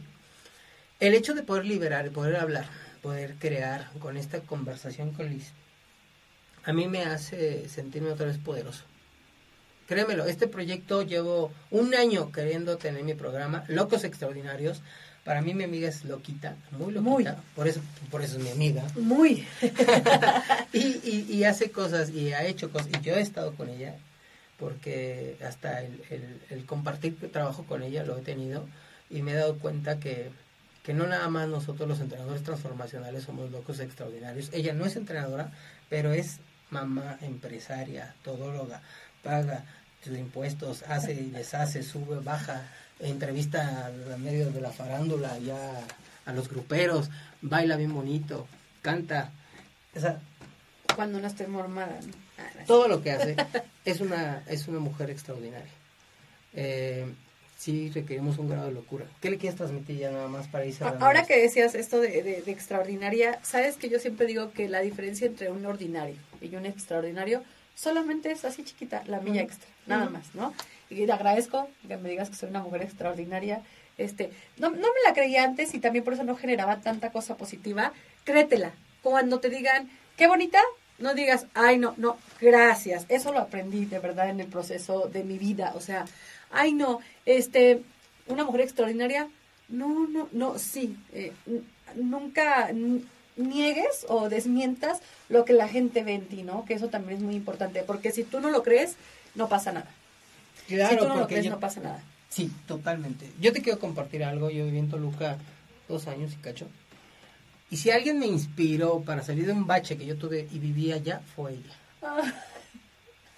el 0.99 1.13
hecho 1.13 1.35
de 1.35 1.43
poder 1.43 1.67
liberar, 1.67 2.09
poder 2.09 2.37
hablar, 2.37 2.65
poder 3.03 3.35
crear 3.39 3.91
con 4.01 4.17
esta 4.17 4.41
conversación 4.41 5.13
con 5.13 5.29
Liz, 5.29 5.53
a 6.65 6.73
mí 6.73 6.87
me 6.87 7.03
hace 7.03 7.69
sentirme 7.69 8.11
otra 8.11 8.27
vez 8.27 8.39
poderoso. 8.39 8.85
Créemelo, 9.87 10.27
este 10.27 10.49
proyecto 10.49 11.03
llevo 11.03 11.51
un 11.71 11.95
año 11.95 12.31
queriendo 12.31 12.77
tener 12.77 13.03
mi 13.05 13.15
programa, 13.15 13.65
Locos 13.69 14.05
Extraordinarios. 14.05 14.83
Para 15.25 15.41
mí 15.41 15.55
mi 15.55 15.65
amiga 15.65 15.89
es 15.89 16.05
loquita, 16.05 16.57
muy 16.73 16.93
loquita, 16.93 17.01
Muy. 17.11 17.25
por 17.55 17.69
eso 17.69 17.81
por 18.11 18.23
eso 18.23 18.37
es 18.37 18.43
mi 18.45 18.51
amiga. 18.51 18.85
Muy. 18.97 19.47
y, 20.73 20.79
y, 20.79 21.27
y 21.31 21.45
hace 21.45 21.71
cosas 21.71 22.11
y 22.11 22.33
ha 22.33 22.45
hecho 22.45 22.71
cosas 22.71 22.89
y 22.89 23.05
yo 23.05 23.15
he 23.15 23.21
estado 23.21 23.55
con 23.55 23.69
ella 23.69 23.97
porque 24.59 25.37
hasta 25.47 25.83
el, 25.83 26.03
el, 26.11 26.41
el 26.51 26.67
compartir 26.67 27.17
trabajo 27.33 27.65
con 27.65 27.83
ella 27.83 28.05
lo 28.05 28.19
he 28.19 28.23
tenido 28.23 28.67
y 29.11 29.23
me 29.23 29.33
he 29.33 29.37
dado 29.37 29.59
cuenta 29.59 29.99
que, 29.99 30.31
que 30.89 30.95
no 30.95 31.07
nada 31.07 31.29
más 31.29 31.47
nosotros 31.49 31.87
los 31.87 32.01
entrenadores 32.01 32.43
transformacionales 32.43 33.25
somos 33.25 33.51
locos 33.51 33.79
extraordinarios. 33.79 34.49
Ella 34.55 34.73
no 34.73 34.87
es 34.87 34.97
entrenadora, 34.97 35.53
pero 35.91 36.13
es 36.13 36.39
mamá, 36.71 37.19
empresaria, 37.21 38.15
todóloga, 38.25 38.81
paga 39.23 39.67
sus 40.03 40.17
impuestos, 40.17 40.85
hace 40.85 41.13
y 41.13 41.29
deshace, 41.29 41.83
sube, 41.83 42.21
baja, 42.21 42.63
entrevista 43.01 43.89
a 43.89 44.17
medios 44.17 44.55
de 44.55 44.63
la 44.63 44.71
farándula, 44.71 45.39
ya 45.41 45.79
a 46.25 46.33
los 46.33 46.49
gruperos, 46.49 47.11
baila 47.43 47.77
bien 47.77 47.93
bonito, 47.93 48.47
canta. 48.81 49.31
O 49.95 50.01
sea, 50.01 50.19
Cuando 50.97 51.21
no 51.21 51.27
estoy 51.27 51.49
mormada, 51.49 52.01
¿no? 52.01 52.15
Ah, 52.39 52.65
todo 52.67 52.89
lo 52.89 53.03
que 53.03 53.11
hace 53.11 53.37
es 53.85 54.01
una 54.01 54.43
es 54.47 54.67
una 54.69 54.79
mujer 54.79 55.11
extraordinaria. 55.11 55.69
Eh, 56.55 57.13
sí 57.59 57.91
requerimos 57.93 58.39
un 58.39 58.49
grado 58.49 58.69
de 58.69 58.73
locura. 58.73 59.05
¿Qué 59.21 59.31
le 59.31 59.37
quieres 59.37 59.57
transmitir 59.59 59.99
ya 59.99 60.11
nada 60.13 60.29
más 60.29 60.47
para 60.49 60.65
ir 60.65 60.73
cerrando 60.75 61.05
Ahora 61.05 61.25
que 61.27 61.39
decías 61.39 61.75
esto 61.75 62.01
de, 62.01 62.23
de- 62.23 62.43
de 62.43 62.51
extraordinaria, 62.53 63.39
sabes 63.43 63.77
que 63.77 63.89
yo 63.91 63.99
siempre 63.99 64.27
digo 64.27 64.53
que 64.53 64.69
la 64.69 64.81
diferencia 64.81 65.27
entre 65.27 65.51
un 65.51 65.67
ordinario 65.67 66.17
y 66.41 66.55
un 66.55 66.65
extraordinario 66.67 67.43
solamente 67.75 68.31
es 68.31 68.45
así 68.45 68.63
chiquita, 68.65 69.03
la 69.07 69.21
milla 69.21 69.43
extra, 69.43 69.69
nada 69.87 70.09
más, 70.09 70.35
¿no? 70.35 70.55
Y 70.89 71.05
te 71.05 71.13
agradezco 71.13 71.69
que 71.87 71.97
me 71.97 72.09
digas 72.09 72.31
que 72.31 72.37
soy 72.37 72.49
una 72.49 72.63
mujer 72.63 72.83
extraordinaria. 72.83 73.61
Este, 73.99 74.31
no, 74.59 74.71
no 74.71 74.77
me 74.77 75.03
la 75.07 75.13
creía 75.13 75.43
antes 75.45 75.75
y 75.75 75.81
también 75.81 76.05
por 76.05 76.15
eso 76.15 76.23
no 76.25 76.37
generaba 76.37 76.81
tanta 76.81 77.11
cosa 77.11 77.37
positiva. 77.37 77.93
Créetela. 78.25 78.71
Cuando 79.03 79.41
te 79.41 79.51
digan, 79.51 79.91
qué 80.17 80.29
bonita, 80.29 80.61
no 80.99 81.15
digas, 81.15 81.47
ay, 81.55 81.79
no, 81.79 81.95
no, 81.99 82.17
gracias. 82.41 83.05
Eso 83.09 83.33
lo 83.33 83.41
aprendí 83.41 83.85
de 83.85 83.99
verdad 83.99 84.31
en 84.31 84.41
el 84.41 84.47
proceso 84.47 85.09
de 85.09 85.25
mi 85.25 85.39
vida. 85.39 85.73
O 85.77 85.81
sea, 85.81 86.05
ay, 86.51 86.73
no, 86.73 87.01
este, 87.27 87.83
una 88.27 88.45
mujer 88.45 88.63
extraordinaria, 88.63 89.29
no, 89.69 90.07
no, 90.09 90.29
no, 90.33 90.59
sí. 90.59 90.97
eh, 91.13 91.33
nunca 91.95 92.71
niegues 93.37 94.05
o 94.09 94.29
desmientas 94.29 95.01
lo 95.29 95.45
que 95.45 95.53
la 95.53 95.69
gente 95.69 96.03
ve 96.03 96.15
en 96.15 96.27
ti, 96.27 96.43
¿no? 96.43 96.65
Que 96.65 96.75
eso 96.75 96.89
también 96.89 97.19
es 97.19 97.23
muy 97.25 97.35
importante, 97.37 97.83
porque 97.83 98.11
si 98.13 98.25
tú 98.25 98.41
no 98.41 98.51
lo 98.51 98.63
crees, 98.63 98.97
no 99.35 99.49
pasa 99.49 99.73
nada. 99.73 99.89
Claro, 100.67 100.91
si 100.95 100.99
tú 101.03 101.09
no 101.09 101.17
lo 101.21 101.27
crees, 101.27 101.45
yo- 101.45 101.51
no 101.53 101.61
pasa 101.61 101.81
nada. 101.81 102.03
Sí, 102.29 102.51
totalmente. 102.67 103.31
Yo 103.41 103.53
te 103.55 103.63
quiero 103.63 103.79
compartir 103.79 104.23
algo. 104.23 104.51
Yo 104.51 104.65
viví 104.67 104.79
en 104.79 104.91
Toluca 104.91 105.39
dos 105.89 106.07
años 106.09 106.33
y 106.35 106.37
cacho. 106.37 106.67
Y 107.71 107.79
si 107.79 107.91
alguien 107.91 108.19
me 108.19 108.27
inspiró 108.27 109.01
para 109.01 109.23
salir 109.23 109.47
de 109.47 109.53
un 109.53 109.67
bache 109.67 109.97
que 109.97 110.05
yo 110.05 110.17
tuve 110.17 110.47
y 110.53 110.59
vivía 110.59 110.97
allá, 110.97 111.23
fue 111.35 111.53
ella. 111.53 111.75
Ah, 112.03 112.23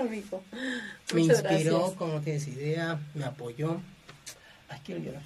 amigo. 0.03 0.43
Me 1.13 1.21
muchas 1.23 1.39
inspiró, 1.41 1.79
gracias. 1.79 1.97
como 1.99 2.13
no 2.15 2.21
tienes 2.21 2.49
idea, 2.49 3.01
me 3.15 3.25
apoyó. 3.25 3.81
Ay, 4.69 4.81
quiero 4.85 5.01
llorar. 5.03 5.23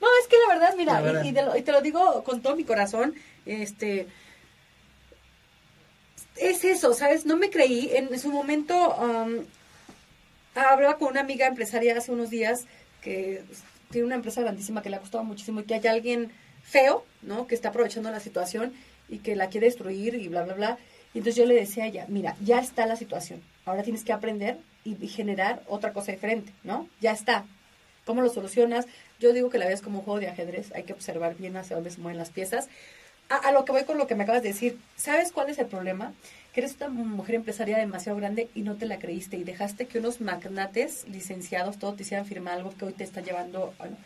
No, 0.00 0.06
es 0.22 0.28
que 0.28 0.36
la 0.46 0.54
verdad, 0.54 0.74
mira, 0.76 0.92
La 0.94 1.00
y- 1.00 1.04
verdad. 1.04 1.24
Y, 1.24 1.32
te 1.32 1.42
lo, 1.42 1.56
y 1.56 1.62
te 1.62 1.72
lo 1.72 1.80
digo 1.80 2.22
con 2.24 2.40
todo 2.40 2.54
mi 2.56 2.64
corazón, 2.64 3.14
este, 3.46 4.06
es 6.36 6.64
eso, 6.64 6.94
¿sabes? 6.94 7.26
No 7.26 7.36
me 7.36 7.50
creí. 7.50 7.90
En 7.94 8.16
su 8.18 8.30
momento, 8.30 8.94
um, 8.96 9.44
hablaba 10.54 10.96
con 10.98 11.08
una 11.08 11.20
amiga 11.20 11.46
empresaria 11.46 11.96
hace 11.96 12.12
unos 12.12 12.30
días 12.30 12.66
que 13.02 13.42
tiene 13.90 14.06
una 14.06 14.16
empresa 14.16 14.40
grandísima 14.42 14.82
que 14.82 14.90
le 14.90 14.96
ha 14.96 15.00
costado 15.00 15.24
muchísimo 15.24 15.60
y 15.60 15.64
que 15.64 15.74
hay 15.74 15.86
alguien 15.86 16.30
feo, 16.62 17.04
¿no? 17.22 17.46
Que 17.46 17.54
está 17.54 17.70
aprovechando 17.70 18.10
la 18.10 18.20
situación 18.20 18.72
y 19.08 19.18
que 19.18 19.34
la 19.34 19.48
quiere 19.48 19.66
destruir 19.66 20.14
y 20.14 20.28
bla, 20.28 20.44
bla, 20.44 20.54
bla. 20.54 20.78
Entonces 21.18 21.34
yo 21.34 21.46
le 21.46 21.56
decía 21.56 21.82
a 21.82 21.86
ella, 21.88 22.04
mira, 22.06 22.36
ya 22.40 22.60
está 22.60 22.86
la 22.86 22.94
situación, 22.94 23.42
ahora 23.64 23.82
tienes 23.82 24.04
que 24.04 24.12
aprender 24.12 24.56
y, 24.84 24.94
generar 25.08 25.64
otra 25.66 25.92
cosa 25.92 26.12
diferente, 26.12 26.52
¿no? 26.62 26.88
Ya 27.00 27.10
está. 27.10 27.44
¿Cómo 28.04 28.22
lo 28.22 28.28
solucionas? 28.30 28.86
Yo 29.18 29.32
digo 29.32 29.50
que 29.50 29.58
la 29.58 29.66
ves 29.66 29.82
como 29.82 29.98
un 29.98 30.04
juego 30.04 30.20
de 30.20 30.28
ajedrez, 30.28 30.70
hay 30.76 30.84
que 30.84 30.92
observar 30.92 31.34
bien 31.34 31.56
hacia 31.56 31.74
dónde 31.74 31.90
se 31.90 32.00
mueven 32.00 32.18
las 32.18 32.30
piezas. 32.30 32.68
A, 33.30 33.50
lo 33.50 33.64
que 33.64 33.72
voy 33.72 33.82
con 33.82 33.98
lo 33.98 34.06
que 34.06 34.14
me 34.14 34.22
acabas 34.22 34.44
de 34.44 34.50
decir, 34.50 34.78
¿sabes 34.96 35.32
cuál 35.32 35.50
es 35.50 35.58
el 35.58 35.66
problema? 35.66 36.14
Que 36.54 36.60
eres 36.60 36.76
una 36.76 36.88
mujer 36.88 37.34
empresaria 37.34 37.78
demasiado 37.78 38.16
grande 38.16 38.48
y 38.54 38.62
no 38.62 38.76
te 38.76 38.86
la 38.86 39.00
creíste 39.00 39.36
y 39.36 39.42
dejaste 39.42 39.86
que 39.86 39.98
unos 39.98 40.20
magnates 40.20 41.04
licenciados, 41.08 41.78
todos 41.80 41.96
te 41.96 42.04
hicieran 42.04 42.26
firmar 42.26 42.54
algo 42.54 42.72
que 42.78 42.84
hoy 42.84 42.92
te 42.92 43.02
está 43.02 43.22
llevando... 43.22 43.74
Bueno. 43.78 43.96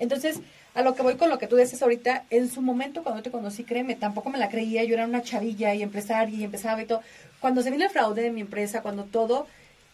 Entonces, 0.00 0.40
a 0.74 0.82
lo 0.82 0.94
que 0.94 1.02
voy 1.02 1.14
con 1.14 1.30
lo 1.30 1.38
que 1.38 1.46
tú 1.46 1.54
dices 1.54 1.80
ahorita, 1.82 2.24
en 2.30 2.50
su 2.50 2.62
momento 2.62 3.04
cuando 3.04 3.22
te 3.22 3.30
conocí, 3.30 3.62
créeme, 3.62 3.94
tampoco 3.94 4.30
me 4.30 4.38
la 4.38 4.48
creía, 4.48 4.82
yo 4.82 4.94
era 4.94 5.04
una 5.04 5.22
chavilla 5.22 5.74
y 5.74 5.82
empresaria 5.82 6.36
y 6.36 6.42
empezaba 6.42 6.82
y 6.82 6.86
todo. 6.86 7.02
Cuando 7.38 7.62
se 7.62 7.70
viene 7.70 7.84
el 7.84 7.90
fraude 7.90 8.22
de 8.22 8.32
mi 8.32 8.40
empresa, 8.40 8.82
cuando 8.82 9.04
todo, 9.04 9.46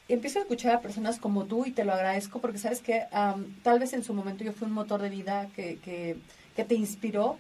empiezo 0.08 0.38
a 0.38 0.42
escuchar 0.42 0.74
a 0.74 0.80
personas 0.80 1.18
como 1.18 1.44
tú 1.44 1.66
y 1.66 1.72
te 1.72 1.84
lo 1.84 1.92
agradezco 1.92 2.40
porque 2.40 2.58
sabes 2.58 2.80
que 2.80 3.02
tal 3.62 3.78
vez 3.78 3.92
en 3.92 4.04
su 4.04 4.14
momento 4.14 4.44
yo 4.44 4.52
fui 4.52 4.68
un 4.68 4.74
motor 4.74 5.02
de 5.02 5.10
vida 5.10 5.48
que, 5.54 5.78
que, 5.84 6.16
que 6.54 6.64
te 6.64 6.76
inspiró 6.76 7.38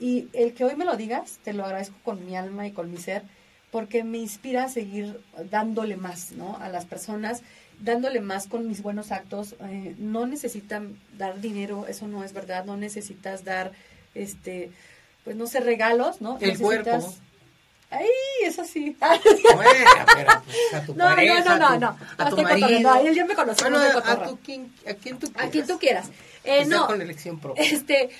y 0.00 0.28
el 0.32 0.52
que 0.52 0.64
hoy 0.64 0.76
me 0.76 0.84
lo 0.84 0.96
digas, 0.96 1.38
te 1.44 1.52
lo 1.52 1.64
agradezco 1.64 1.96
con 2.04 2.24
mi 2.26 2.36
alma 2.36 2.66
y 2.66 2.72
con 2.72 2.90
mi 2.90 2.98
ser 2.98 3.22
porque 3.70 4.04
me 4.04 4.18
inspira 4.18 4.64
a 4.64 4.68
seguir 4.68 5.20
dándole 5.50 5.96
más 5.96 6.32
¿no? 6.32 6.56
a 6.60 6.68
las 6.68 6.86
personas 6.86 7.42
dándole 7.80 8.20
más 8.20 8.46
con 8.46 8.66
mis 8.68 8.82
buenos 8.82 9.12
actos. 9.12 9.54
Eh, 9.60 9.94
no 9.98 10.26
necesitan 10.26 10.98
dar 11.16 11.40
dinero, 11.40 11.86
eso 11.88 12.06
no 12.08 12.24
es 12.24 12.32
verdad. 12.32 12.64
No 12.64 12.76
necesitas 12.76 13.44
dar, 13.44 13.72
este, 14.14 14.70
pues 15.24 15.36
no 15.36 15.46
sé, 15.46 15.60
regalos, 15.60 16.20
¿no? 16.20 16.34
El 16.40 16.48
necesitas... 16.50 17.04
cuerpo. 17.04 17.14
Ay, 17.90 18.06
eso 18.44 18.64
sí. 18.64 18.94
Bueno, 19.00 19.20
pero 20.14 20.42
pues, 20.44 20.74
a 20.74 20.84
tu 20.84 20.94
no, 20.96 21.04
pareja, 21.04 21.56
no, 21.56 21.56
no, 21.58 21.66
a 21.66 21.74
tu, 21.74 21.80
no, 21.80 21.86
a 22.18 22.30
no. 22.30 22.36
tu 22.36 22.42
marido. 22.42 23.12
yo 23.14 23.26
me 23.26 23.34
conocí, 23.34 23.62
Bueno, 23.62 23.78
no 23.78 23.84
a, 23.88 23.92
cotorra. 23.94 24.26
tu, 24.28 24.38
quien, 24.40 24.72
a 24.86 24.92
quien 24.94 25.18
tú 25.18 25.26
A 25.28 25.30
quieras. 25.32 25.50
quien 25.52 25.66
tú 25.66 25.78
quieras. 25.78 26.08
Eh, 26.44 26.58
Que 26.60 26.66
sea 26.66 26.76
no, 26.78 26.86
con 26.86 27.00
elección 27.00 27.40
propia. 27.40 27.62
este, 27.64 28.10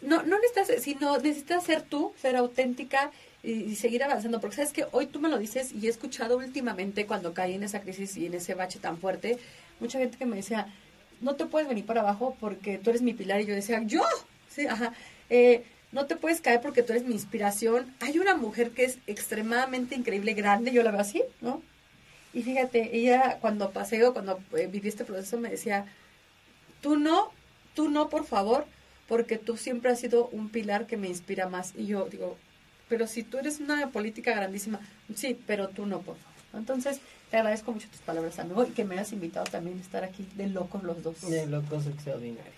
no, 0.00 0.22
no 0.22 0.38
necesitas, 0.40 0.82
sino 0.82 1.18
necesitas 1.18 1.62
ser 1.64 1.82
tú, 1.82 2.14
ser 2.22 2.36
auténtica 2.36 3.10
y, 3.42 3.74
seguir 3.76 4.02
avanzando. 4.02 4.40
Porque 4.40 4.56
sabes 4.56 4.72
que 4.72 4.86
hoy 4.92 5.06
tú 5.06 5.20
me 5.20 5.28
lo 5.28 5.38
dices 5.38 5.72
y 5.72 5.86
he 5.86 5.90
escuchado 5.90 6.36
últimamente 6.36 7.06
cuando 7.06 7.34
caí 7.34 7.54
en 7.54 7.62
esa 7.62 7.80
crisis 7.80 8.16
y 8.16 8.26
en 8.26 8.34
ese 8.34 8.54
bache 8.54 8.78
tan 8.78 8.98
fuerte, 8.98 9.38
mucha 9.80 9.98
gente 9.98 10.18
que 10.18 10.26
me 10.26 10.36
decía, 10.36 10.72
no 11.20 11.34
te 11.36 11.46
puedes 11.46 11.68
venir 11.68 11.86
para 11.86 12.00
abajo 12.00 12.36
porque 12.40 12.78
tú 12.78 12.90
eres 12.90 13.02
mi 13.02 13.14
pilar. 13.14 13.40
Y 13.40 13.46
yo 13.46 13.54
decía, 13.54 13.82
¿yo? 13.84 14.02
Sí, 14.48 14.66
ajá. 14.66 14.92
Eh, 15.30 15.64
no 15.92 16.06
te 16.06 16.16
puedes 16.16 16.40
caer 16.40 16.60
porque 16.60 16.82
tú 16.82 16.92
eres 16.92 17.04
mi 17.04 17.14
inspiración. 17.14 17.94
Hay 18.00 18.18
una 18.18 18.34
mujer 18.34 18.70
que 18.70 18.84
es 18.84 18.98
extremadamente 19.06 19.94
increíble, 19.94 20.34
grande, 20.34 20.72
yo 20.72 20.82
la 20.82 20.90
veo 20.90 21.00
así, 21.00 21.22
¿no? 21.40 21.62
Y 22.34 22.42
fíjate, 22.42 22.94
ella 22.94 23.38
cuando 23.40 23.70
paseo, 23.70 24.12
cuando 24.12 24.38
eh, 24.56 24.68
viví 24.70 24.88
este 24.88 25.04
proceso, 25.04 25.38
me 25.38 25.48
decía, 25.48 25.86
tú 26.82 26.98
no, 26.98 27.32
tú 27.74 27.88
no, 27.88 28.10
por 28.10 28.26
favor, 28.26 28.66
porque 29.08 29.38
tú 29.38 29.56
siempre 29.56 29.90
has 29.90 30.00
sido 30.00 30.28
un 30.28 30.50
pilar 30.50 30.86
que 30.86 30.98
me 30.98 31.08
inspira 31.08 31.48
más. 31.48 31.72
Y 31.74 31.86
yo 31.86 32.04
digo, 32.04 32.36
pero 32.88 33.06
si 33.06 33.22
tú 33.22 33.38
eres 33.38 33.60
una 33.60 33.90
política 33.90 34.34
grandísima, 34.34 34.80
sí, 35.14 35.38
pero 35.46 35.68
tú 35.68 35.86
no, 35.86 36.00
por 36.00 36.16
favor. 36.16 36.38
Entonces, 36.54 37.00
te 37.30 37.36
agradezco 37.36 37.72
mucho 37.72 37.88
tus 37.88 38.00
palabras, 38.00 38.38
amigo, 38.38 38.64
y 38.64 38.70
que 38.70 38.84
me 38.84 38.94
hayas 38.94 39.12
invitado 39.12 39.44
también 39.46 39.78
a 39.78 39.80
estar 39.82 40.04
aquí 40.04 40.26
de 40.34 40.48
locos 40.48 40.82
los 40.82 41.02
dos. 41.02 41.20
De 41.28 41.46
locos 41.46 41.86
extraordinarios. 41.86 42.54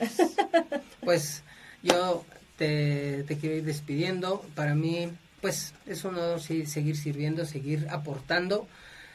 pues 1.00 1.42
yo 1.82 2.24
te, 2.56 3.24
te 3.24 3.36
quiero 3.36 3.56
ir 3.56 3.64
despidiendo. 3.64 4.44
Para 4.54 4.74
mí, 4.74 5.10
pues 5.40 5.74
es 5.86 6.04
un 6.04 6.16
honor 6.16 6.40
sí, 6.40 6.66
seguir 6.66 6.96
sirviendo, 6.96 7.44
seguir 7.44 7.88
aportando. 7.90 8.68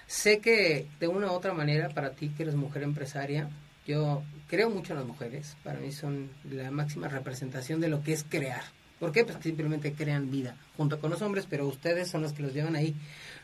Sé 0.08 0.40
que 0.40 0.88
de 1.00 1.08
una 1.08 1.28
u 1.28 1.32
otra 1.32 1.54
manera, 1.54 1.90
para 1.90 2.12
ti 2.12 2.30
que 2.30 2.44
eres 2.44 2.56
mujer 2.56 2.84
empresaria, 2.84 3.50
yo 3.88 4.24
creo 4.48 4.70
mucho 4.70 4.94
en 4.94 5.00
las 5.00 5.08
mujeres. 5.08 5.56
Para 5.64 5.80
mí 5.80 5.92
son 5.92 6.30
la 6.50 6.70
máxima 6.70 7.08
representación 7.08 7.80
de 7.80 7.88
lo 7.88 8.04
que 8.04 8.14
es 8.14 8.26
crear. 8.28 8.64
¿Por 9.00 9.12
qué? 9.12 9.26
Pues 9.26 9.38
simplemente 9.42 9.94
crean 9.94 10.32
vida 10.32 10.56
junto 10.78 11.00
con 11.00 11.10
los 11.12 11.22
hombres, 11.22 11.46
pero 11.50 11.68
ustedes 11.68 12.10
son 12.10 12.22
los 12.22 12.34
que 12.34 12.44
los 12.44 12.54
llevan 12.54 12.76
ahí 12.76 12.96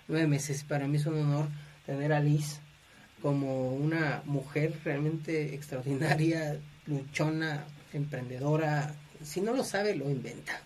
nueve 0.07 0.27
meses. 0.27 0.63
Para 0.63 0.87
mí 0.87 0.97
es 0.97 1.05
un 1.05 1.19
honor 1.19 1.47
tener 1.85 2.13
a 2.13 2.19
Liz 2.19 2.59
como 3.21 3.73
una 3.73 4.21
mujer 4.25 4.73
realmente 4.83 5.53
extraordinaria, 5.53 6.57
luchona, 6.87 7.65
emprendedora. 7.93 8.95
Si 9.23 9.41
no 9.41 9.53
lo 9.53 9.63
sabe, 9.63 9.95
lo 9.95 10.09
inventa. 10.09 10.61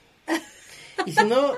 Y 1.06 1.12
si 1.12 1.24
no, 1.26 1.54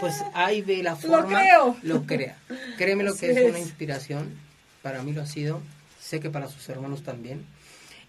pues 0.00 0.22
ahí 0.34 0.60
ve 0.62 0.82
la 0.82 0.94
forma, 0.96 1.40
creo. 1.40 1.76
lo 1.82 2.04
crea. 2.04 2.36
Créeme 2.76 3.04
lo 3.04 3.14
que 3.14 3.30
Así 3.30 3.38
es 3.40 3.48
una 3.50 3.58
es. 3.58 3.64
inspiración. 3.66 4.34
Para 4.82 5.02
mí 5.02 5.12
lo 5.12 5.22
ha 5.22 5.26
sido. 5.26 5.62
Sé 6.00 6.20
que 6.20 6.30
para 6.30 6.48
sus 6.48 6.68
hermanos 6.68 7.02
también. 7.02 7.44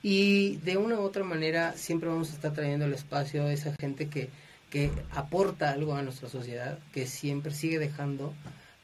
Y 0.01 0.57
de 0.57 0.77
una 0.77 0.95
u 0.95 1.01
otra 1.01 1.23
manera 1.23 1.73
siempre 1.73 2.09
vamos 2.09 2.31
a 2.31 2.33
estar 2.33 2.53
trayendo 2.53 2.85
al 2.85 2.93
espacio 2.93 3.43
a 3.45 3.51
esa 3.51 3.73
gente 3.79 4.07
que, 4.07 4.29
que 4.69 4.91
aporta 5.11 5.71
algo 5.71 5.95
a 5.95 6.01
nuestra 6.01 6.29
sociedad, 6.29 6.79
que 6.93 7.05
siempre 7.05 7.53
sigue 7.53 7.79
dejando. 7.79 8.33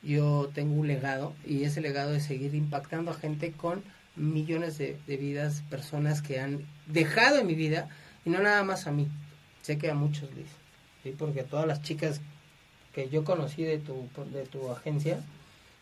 Yo 0.04 0.52
tengo 0.54 0.76
un 0.76 0.88
legado 0.88 1.34
y 1.46 1.64
ese 1.64 1.82
legado 1.82 2.14
es 2.14 2.26
seguir 2.26 2.54
impactando 2.54 3.12
a 3.12 3.16
gente 3.16 3.52
con 3.52 3.84
millones 4.16 4.78
de, 4.78 4.98
de 5.08 5.18
vidas, 5.18 5.64
personas 5.70 6.22
que 6.22 6.40
han 6.40 6.66
dejado 6.88 7.40
en 7.40 7.48
mi 7.48 7.56
vida 7.56 7.90
y 8.26 8.30
no 8.30 8.40
nada 8.40 8.64
más 8.64 8.88
a 8.88 8.92
mí. 8.92 9.08
Sé 9.62 9.78
que 9.78 9.90
a 9.90 9.96
muchos, 9.96 10.34
Liz. 10.36 10.50
¿sí? 11.04 11.16
Porque 11.18 11.44
todas 11.44 11.66
las 11.66 11.82
chicas 11.82 12.22
que 12.94 13.10
yo 13.10 13.24
conocí 13.24 13.64
de 13.64 13.78
tu, 13.78 14.10
de 14.32 14.46
tu 14.46 14.72
agencia, 14.72 15.20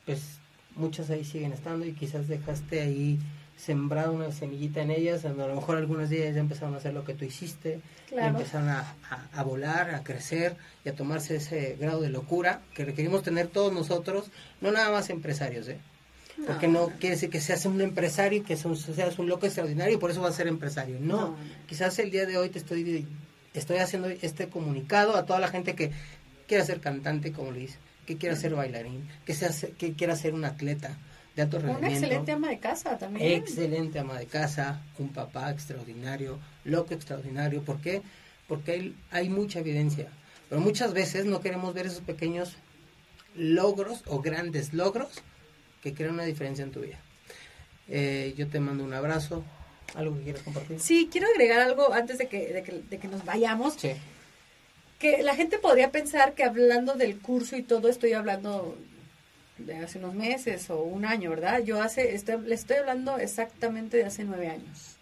pues 0.06 0.39
muchas 0.76 1.10
ahí 1.10 1.24
siguen 1.24 1.54
estando 1.54 1.86
y 1.86 1.93
quizás 1.93 2.28
dejaste 2.28 2.82
ahí 2.82 3.19
sembrado 3.58 4.12
una 4.13 4.32
semillita 4.32 4.82
en 4.82 4.92
ellas, 4.92 5.24
a 5.26 5.30
lo 5.30 5.56
mejor 5.56 5.78
algunas 5.78 6.10
de 6.10 6.24
ellas 6.24 6.36
ya 6.36 6.42
empezaron 6.42 6.74
a 6.74 6.78
hacer 6.78 6.94
lo 6.94 7.04
que 7.06 7.13
tú 7.13 7.24
hiciste, 7.26 7.80
y 8.12 8.16
empezaron 8.20 8.70
a, 8.70 8.80
a- 9.10 9.28
a 9.34 9.44
volar, 9.44 9.96
a 9.96 10.04
crecer 10.04 10.56
y 10.86 10.89
a 10.89 10.96
tomarse 10.96 11.38
ese 11.38 11.78
grado 11.80 12.02
de 12.02 12.10
locura 12.10 12.62
que 12.74 12.86
requerimos 12.86 13.24
tener 13.24 13.48
todos 13.48 13.72
nosotros, 13.74 14.26
no 14.62 14.72
nada 14.72 14.92
más 14.92 15.10
empresarios, 15.10 15.68
¿eh? 15.68 15.78
Porque 16.48 16.68
no 16.68 16.88
quiere 17.00 17.16
decir 17.16 17.30
que 17.30 17.39
seas 17.39 17.63
un 17.68 17.80
empresario 17.80 18.39
y 18.39 18.42
que 18.42 18.58
seas 18.58 19.20
un- 19.20 19.30
loco 19.30 19.46
extraordinario 19.46 19.96
y 19.96 19.98
por 19.98 20.10
eso 20.10 20.20
vas 20.22 20.34
a 20.34 20.38
ser 20.38 20.48
empresario. 20.48 20.98
No, 21.00 21.16
No, 21.16 21.28
no. 21.30 21.36
quizás 21.68 21.98
el 22.00 22.10
día 22.10 22.26
de 22.26 22.38
hoy 22.38 22.50
te 22.50 22.58
estoy, 22.58 23.08
estoy 23.54 23.78
haciendo 23.78 24.10
este 24.10 24.50
comunicado 24.50 25.16
a 25.16 25.26
toda 25.28 25.39
la 25.39 25.48
gente 25.50 25.76
que 25.76 25.92
quiera 26.48 26.66
ser 26.66 26.80
cantante 26.82 27.32
como 27.32 27.52
Luis, 27.52 27.78
que 28.08 28.18
quiera 28.18 28.36
ser 28.36 28.56
bailarín, 28.56 29.08
que, 29.26 29.36
sea, 29.36 29.52
que 29.78 29.94
quiera 29.94 30.16
ser 30.16 30.34
un 30.34 30.44
atleta 30.44 30.98
de 31.36 31.41
alto 31.41 31.58
Una 31.58 31.67
rendimiento. 31.67 31.96
excelente 32.06 32.32
ama 32.32 32.50
de 32.50 32.60
casa 32.60 32.98
también. 32.98 33.32
Excelente 33.41 34.00
ama 34.00 34.17
de 34.19 34.26
casa, 34.28 34.82
un 35.00 35.10
papá 35.10 35.50
extraordinario, 35.52 36.39
loco 36.63 36.93
extraordinario. 36.93 37.62
¿Por 37.63 37.80
qué? 37.82 38.02
Porque 38.48 38.72
hay, 38.72 38.96
hay 39.12 39.30
mucha 39.30 39.60
evidencia. 39.60 40.08
Pero 40.50 40.62
muchas 40.62 40.93
veces 40.93 41.26
no 41.26 41.41
queremos 41.41 41.74
ver 41.74 41.88
esos 41.88 42.02
pequeños 42.02 42.56
logros 43.36 44.04
o 44.08 44.22
grandes 44.22 44.74
logros 44.74 45.10
que 45.82 45.93
crean 45.93 46.13
una 46.13 46.24
diferencia 46.26 46.63
en 46.63 46.72
tu 46.72 46.82
vida. 46.82 47.00
Eh, 47.89 48.34
yo 48.38 48.48
te 48.48 48.60
mando 48.60 48.84
un 48.84 48.93
abrazo. 48.93 49.43
¿Algo 49.96 50.15
que 50.17 50.24
quieras 50.24 50.43
compartir? 50.43 50.80
Sí, 50.80 51.10
quiero 51.12 51.28
agregar 51.28 51.60
algo 51.60 51.93
antes 51.93 52.17
de 52.17 52.28
que, 52.28 52.54
de 52.54 52.63
que, 52.63 52.82
de 52.89 52.98
que 53.00 53.08
nos 53.08 53.26
vayamos. 53.26 53.74
Sí. 53.76 53.91
que 55.00 55.22
la 55.24 55.36
gente 55.36 55.58
podría 55.60 55.91
pensar 55.91 56.34
que 56.34 56.43
hablando 56.43 56.93
del 56.93 57.19
curso 57.19 57.58
y 57.58 57.63
todo 57.63 57.89
estoy 57.89 58.13
hablando 58.13 58.78
de 59.58 59.78
hace 59.78 60.00
unos 60.00 60.16
meses 60.16 60.70
o 60.70 60.82
un 60.82 61.06
año, 61.06 61.30
¿verdad? 61.30 61.60
Yo 61.60 61.82
hace, 61.82 62.16
estoy, 62.16 62.42
le 62.42 62.56
estoy 62.56 62.78
hablando 62.78 63.18
exactamente 63.18 63.98
de 63.98 64.06
hace 64.06 64.24
nueve 64.24 64.50
años. 64.50 64.98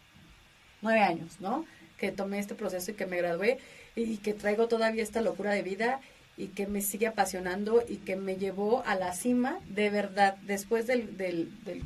Nueve 0.82 1.00
años, 1.00 1.40
¿no? 1.40 1.66
Que 1.98 2.12
tomé 2.12 2.40
este 2.40 2.56
proceso 2.56 2.92
y 2.92 2.96
que 2.96 3.06
me 3.06 3.18
gradué 3.18 3.60
y 3.96 4.18
que 4.18 4.34
traigo 4.34 4.68
todavía 4.68 5.04
esta 5.04 5.22
locura 5.22 5.52
de 5.52 5.62
vida 5.62 6.02
y 6.38 6.48
que 6.48 6.66
me 6.68 6.82
sigue 6.82 7.08
apasionando 7.08 7.84
y 7.88 7.98
que 7.98 8.16
me 8.16 8.36
llevó 8.36 8.84
a 8.86 8.96
la 8.96 9.14
cima, 9.14 9.60
de 9.68 9.90
verdad, 9.90 10.38
después 10.44 10.88
del, 10.88 11.18
del, 11.18 11.52
del 11.64 11.84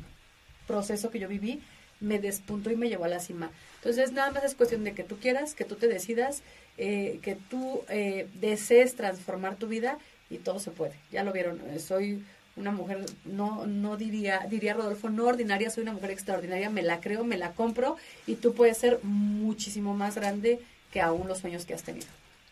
proceso 0.66 1.10
que 1.10 1.18
yo 1.18 1.28
viví, 1.28 1.62
me 2.00 2.18
despuntó 2.18 2.70
y 2.70 2.76
me 2.76 2.88
llevó 2.88 3.04
a 3.04 3.08
la 3.08 3.20
cima. 3.20 3.50
Entonces, 3.76 4.12
nada 4.12 4.30
más 4.30 4.44
es 4.44 4.54
cuestión 4.54 4.84
de 4.84 4.92
que 4.92 5.02
tú 5.02 5.18
quieras, 5.18 5.54
que 5.54 5.64
tú 5.64 5.76
te 5.76 5.88
decidas, 5.88 6.42
eh, 6.78 7.20
que 7.22 7.36
tú 7.36 7.82
eh, 7.88 8.28
desees 8.34 8.94
transformar 8.96 9.56
tu 9.56 9.66
vida 9.66 9.98
y 10.28 10.38
todo 10.38 10.58
se 10.58 10.70
puede. 10.70 10.94
Ya 11.10 11.24
lo 11.24 11.32
vieron, 11.32 11.60
eh, 11.70 11.78
soy 11.78 12.24
una 12.56 12.72
mujer, 12.72 13.04
no, 13.24 13.66
no 13.66 13.96
diría, 13.96 14.46
diría 14.48 14.74
Rodolfo, 14.74 15.10
no 15.10 15.26
ordinaria, 15.26 15.70
soy 15.70 15.82
una 15.82 15.92
mujer 15.92 16.10
extraordinaria, 16.10 16.70
me 16.70 16.82
la 16.82 17.00
creo, 17.00 17.22
me 17.22 17.36
la 17.36 17.52
compro 17.52 17.96
y 18.26 18.36
tú 18.36 18.54
puedes 18.54 18.78
ser 18.78 18.98
muchísimo 19.02 19.94
más 19.94 20.14
grande 20.16 20.60
que 20.90 21.00
aún 21.00 21.28
los 21.28 21.38
sueños 21.38 21.66
que 21.66 21.74
has 21.74 21.82
tenido. 21.82 22.06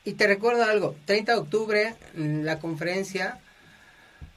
Y 0.04 0.12
te 0.12 0.26
recuerdo 0.26 0.64
algo, 0.64 0.94
30 1.06 1.32
de 1.32 1.38
octubre, 1.38 1.94
mm, 2.14 2.42
la 2.42 2.58
conferencia 2.58 3.40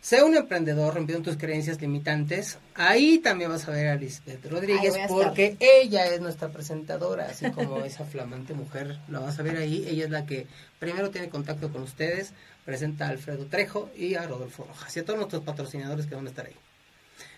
Sé 0.01 0.23
un 0.23 0.36
emprendedor 0.38 0.93
rompiendo 0.93 1.29
tus 1.29 1.38
creencias 1.38 1.81
limitantes. 1.81 2.60
Ahí 2.75 3.17
también 3.17 3.49
vas 3.49 3.67
a 3.67 3.71
ver 3.71 3.88
a 3.89 3.95
Lisbeth 3.95 4.45
Rodríguez 4.49 4.93
porque 5.10 5.57
ella 5.60 6.05
es 6.07 6.21
nuestra 6.21 6.47
presentadora, 6.49 7.25
así 7.25 7.51
como 7.51 7.79
esa 7.83 8.05
flamante 8.05 8.53
mujer. 8.53 8.99
La 9.10 9.19
vas 9.19 9.38
a 9.39 9.43
ver 9.43 9.57
ahí. 9.57 9.86
Ella 9.88 10.05
es 10.05 10.10
la 10.12 10.25
que 10.25 10.47
primero 10.79 11.10
tiene 11.10 11.27
contacto 11.29 11.71
con 11.73 11.81
ustedes, 11.81 12.31
presenta 12.63 13.07
a 13.07 13.10
Alfredo 13.10 13.47
Trejo 13.47 13.89
y 13.97 14.15
a 14.15 14.25
Rodolfo 14.27 14.63
Rojas 14.65 14.95
y 14.95 14.99
a 15.01 15.05
todos 15.05 15.17
nuestros 15.19 15.43
patrocinadores 15.43 16.05
que 16.05 16.15
van 16.15 16.25
a 16.27 16.29
estar 16.29 16.45
ahí. 16.45 16.55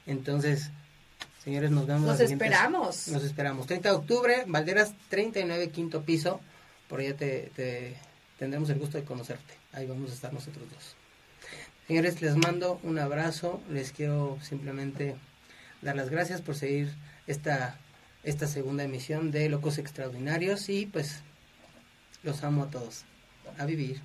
Entonces, 0.06 0.70
señores, 1.44 1.72
nos 1.72 1.88
vemos. 1.88 2.04
Nos 2.08 2.20
esperamos. 2.20 3.08
Nos 3.08 3.24
esperamos. 3.24 3.66
30 3.68 3.90
de 3.90 3.96
octubre, 3.96 4.44
Valderas 4.48 4.94
39, 5.10 5.70
quinto 5.70 6.04
piso. 6.04 6.40
Por 6.88 7.00
allá 7.00 7.16
te, 7.16 7.52
te- 7.56 7.96
tendremos 8.38 8.70
el 8.70 8.78
gusto 8.80 8.98
de 8.98 9.04
conocerte. 9.06 9.54
Ahí 9.74 9.88
vamos 9.88 10.12
a 10.12 10.14
estar 10.14 10.34
nosotros 10.34 10.66
dos. 10.72 10.96
Señores, 11.90 12.22
les 12.22 12.36
mando 12.36 12.80
un 12.84 13.00
abrazo. 13.00 13.64
Les 13.68 13.92
quiero 13.92 14.38
simplemente 14.44 15.16
dar 15.82 15.96
las 15.96 16.12
gracias 16.12 16.40
por 16.40 16.54
seguir 16.54 16.94
esta, 17.26 17.80
esta 18.22 18.46
segunda 18.46 18.84
emisión 18.84 19.32
de 19.32 19.50
Locos 19.50 19.80
Extraordinarios 19.80 20.70
y 20.70 20.86
pues 20.86 21.24
los 22.22 22.44
amo 22.44 22.66
a 22.66 22.70
todos. 22.70 23.06
A 23.58 23.66
vivir. 23.66 24.02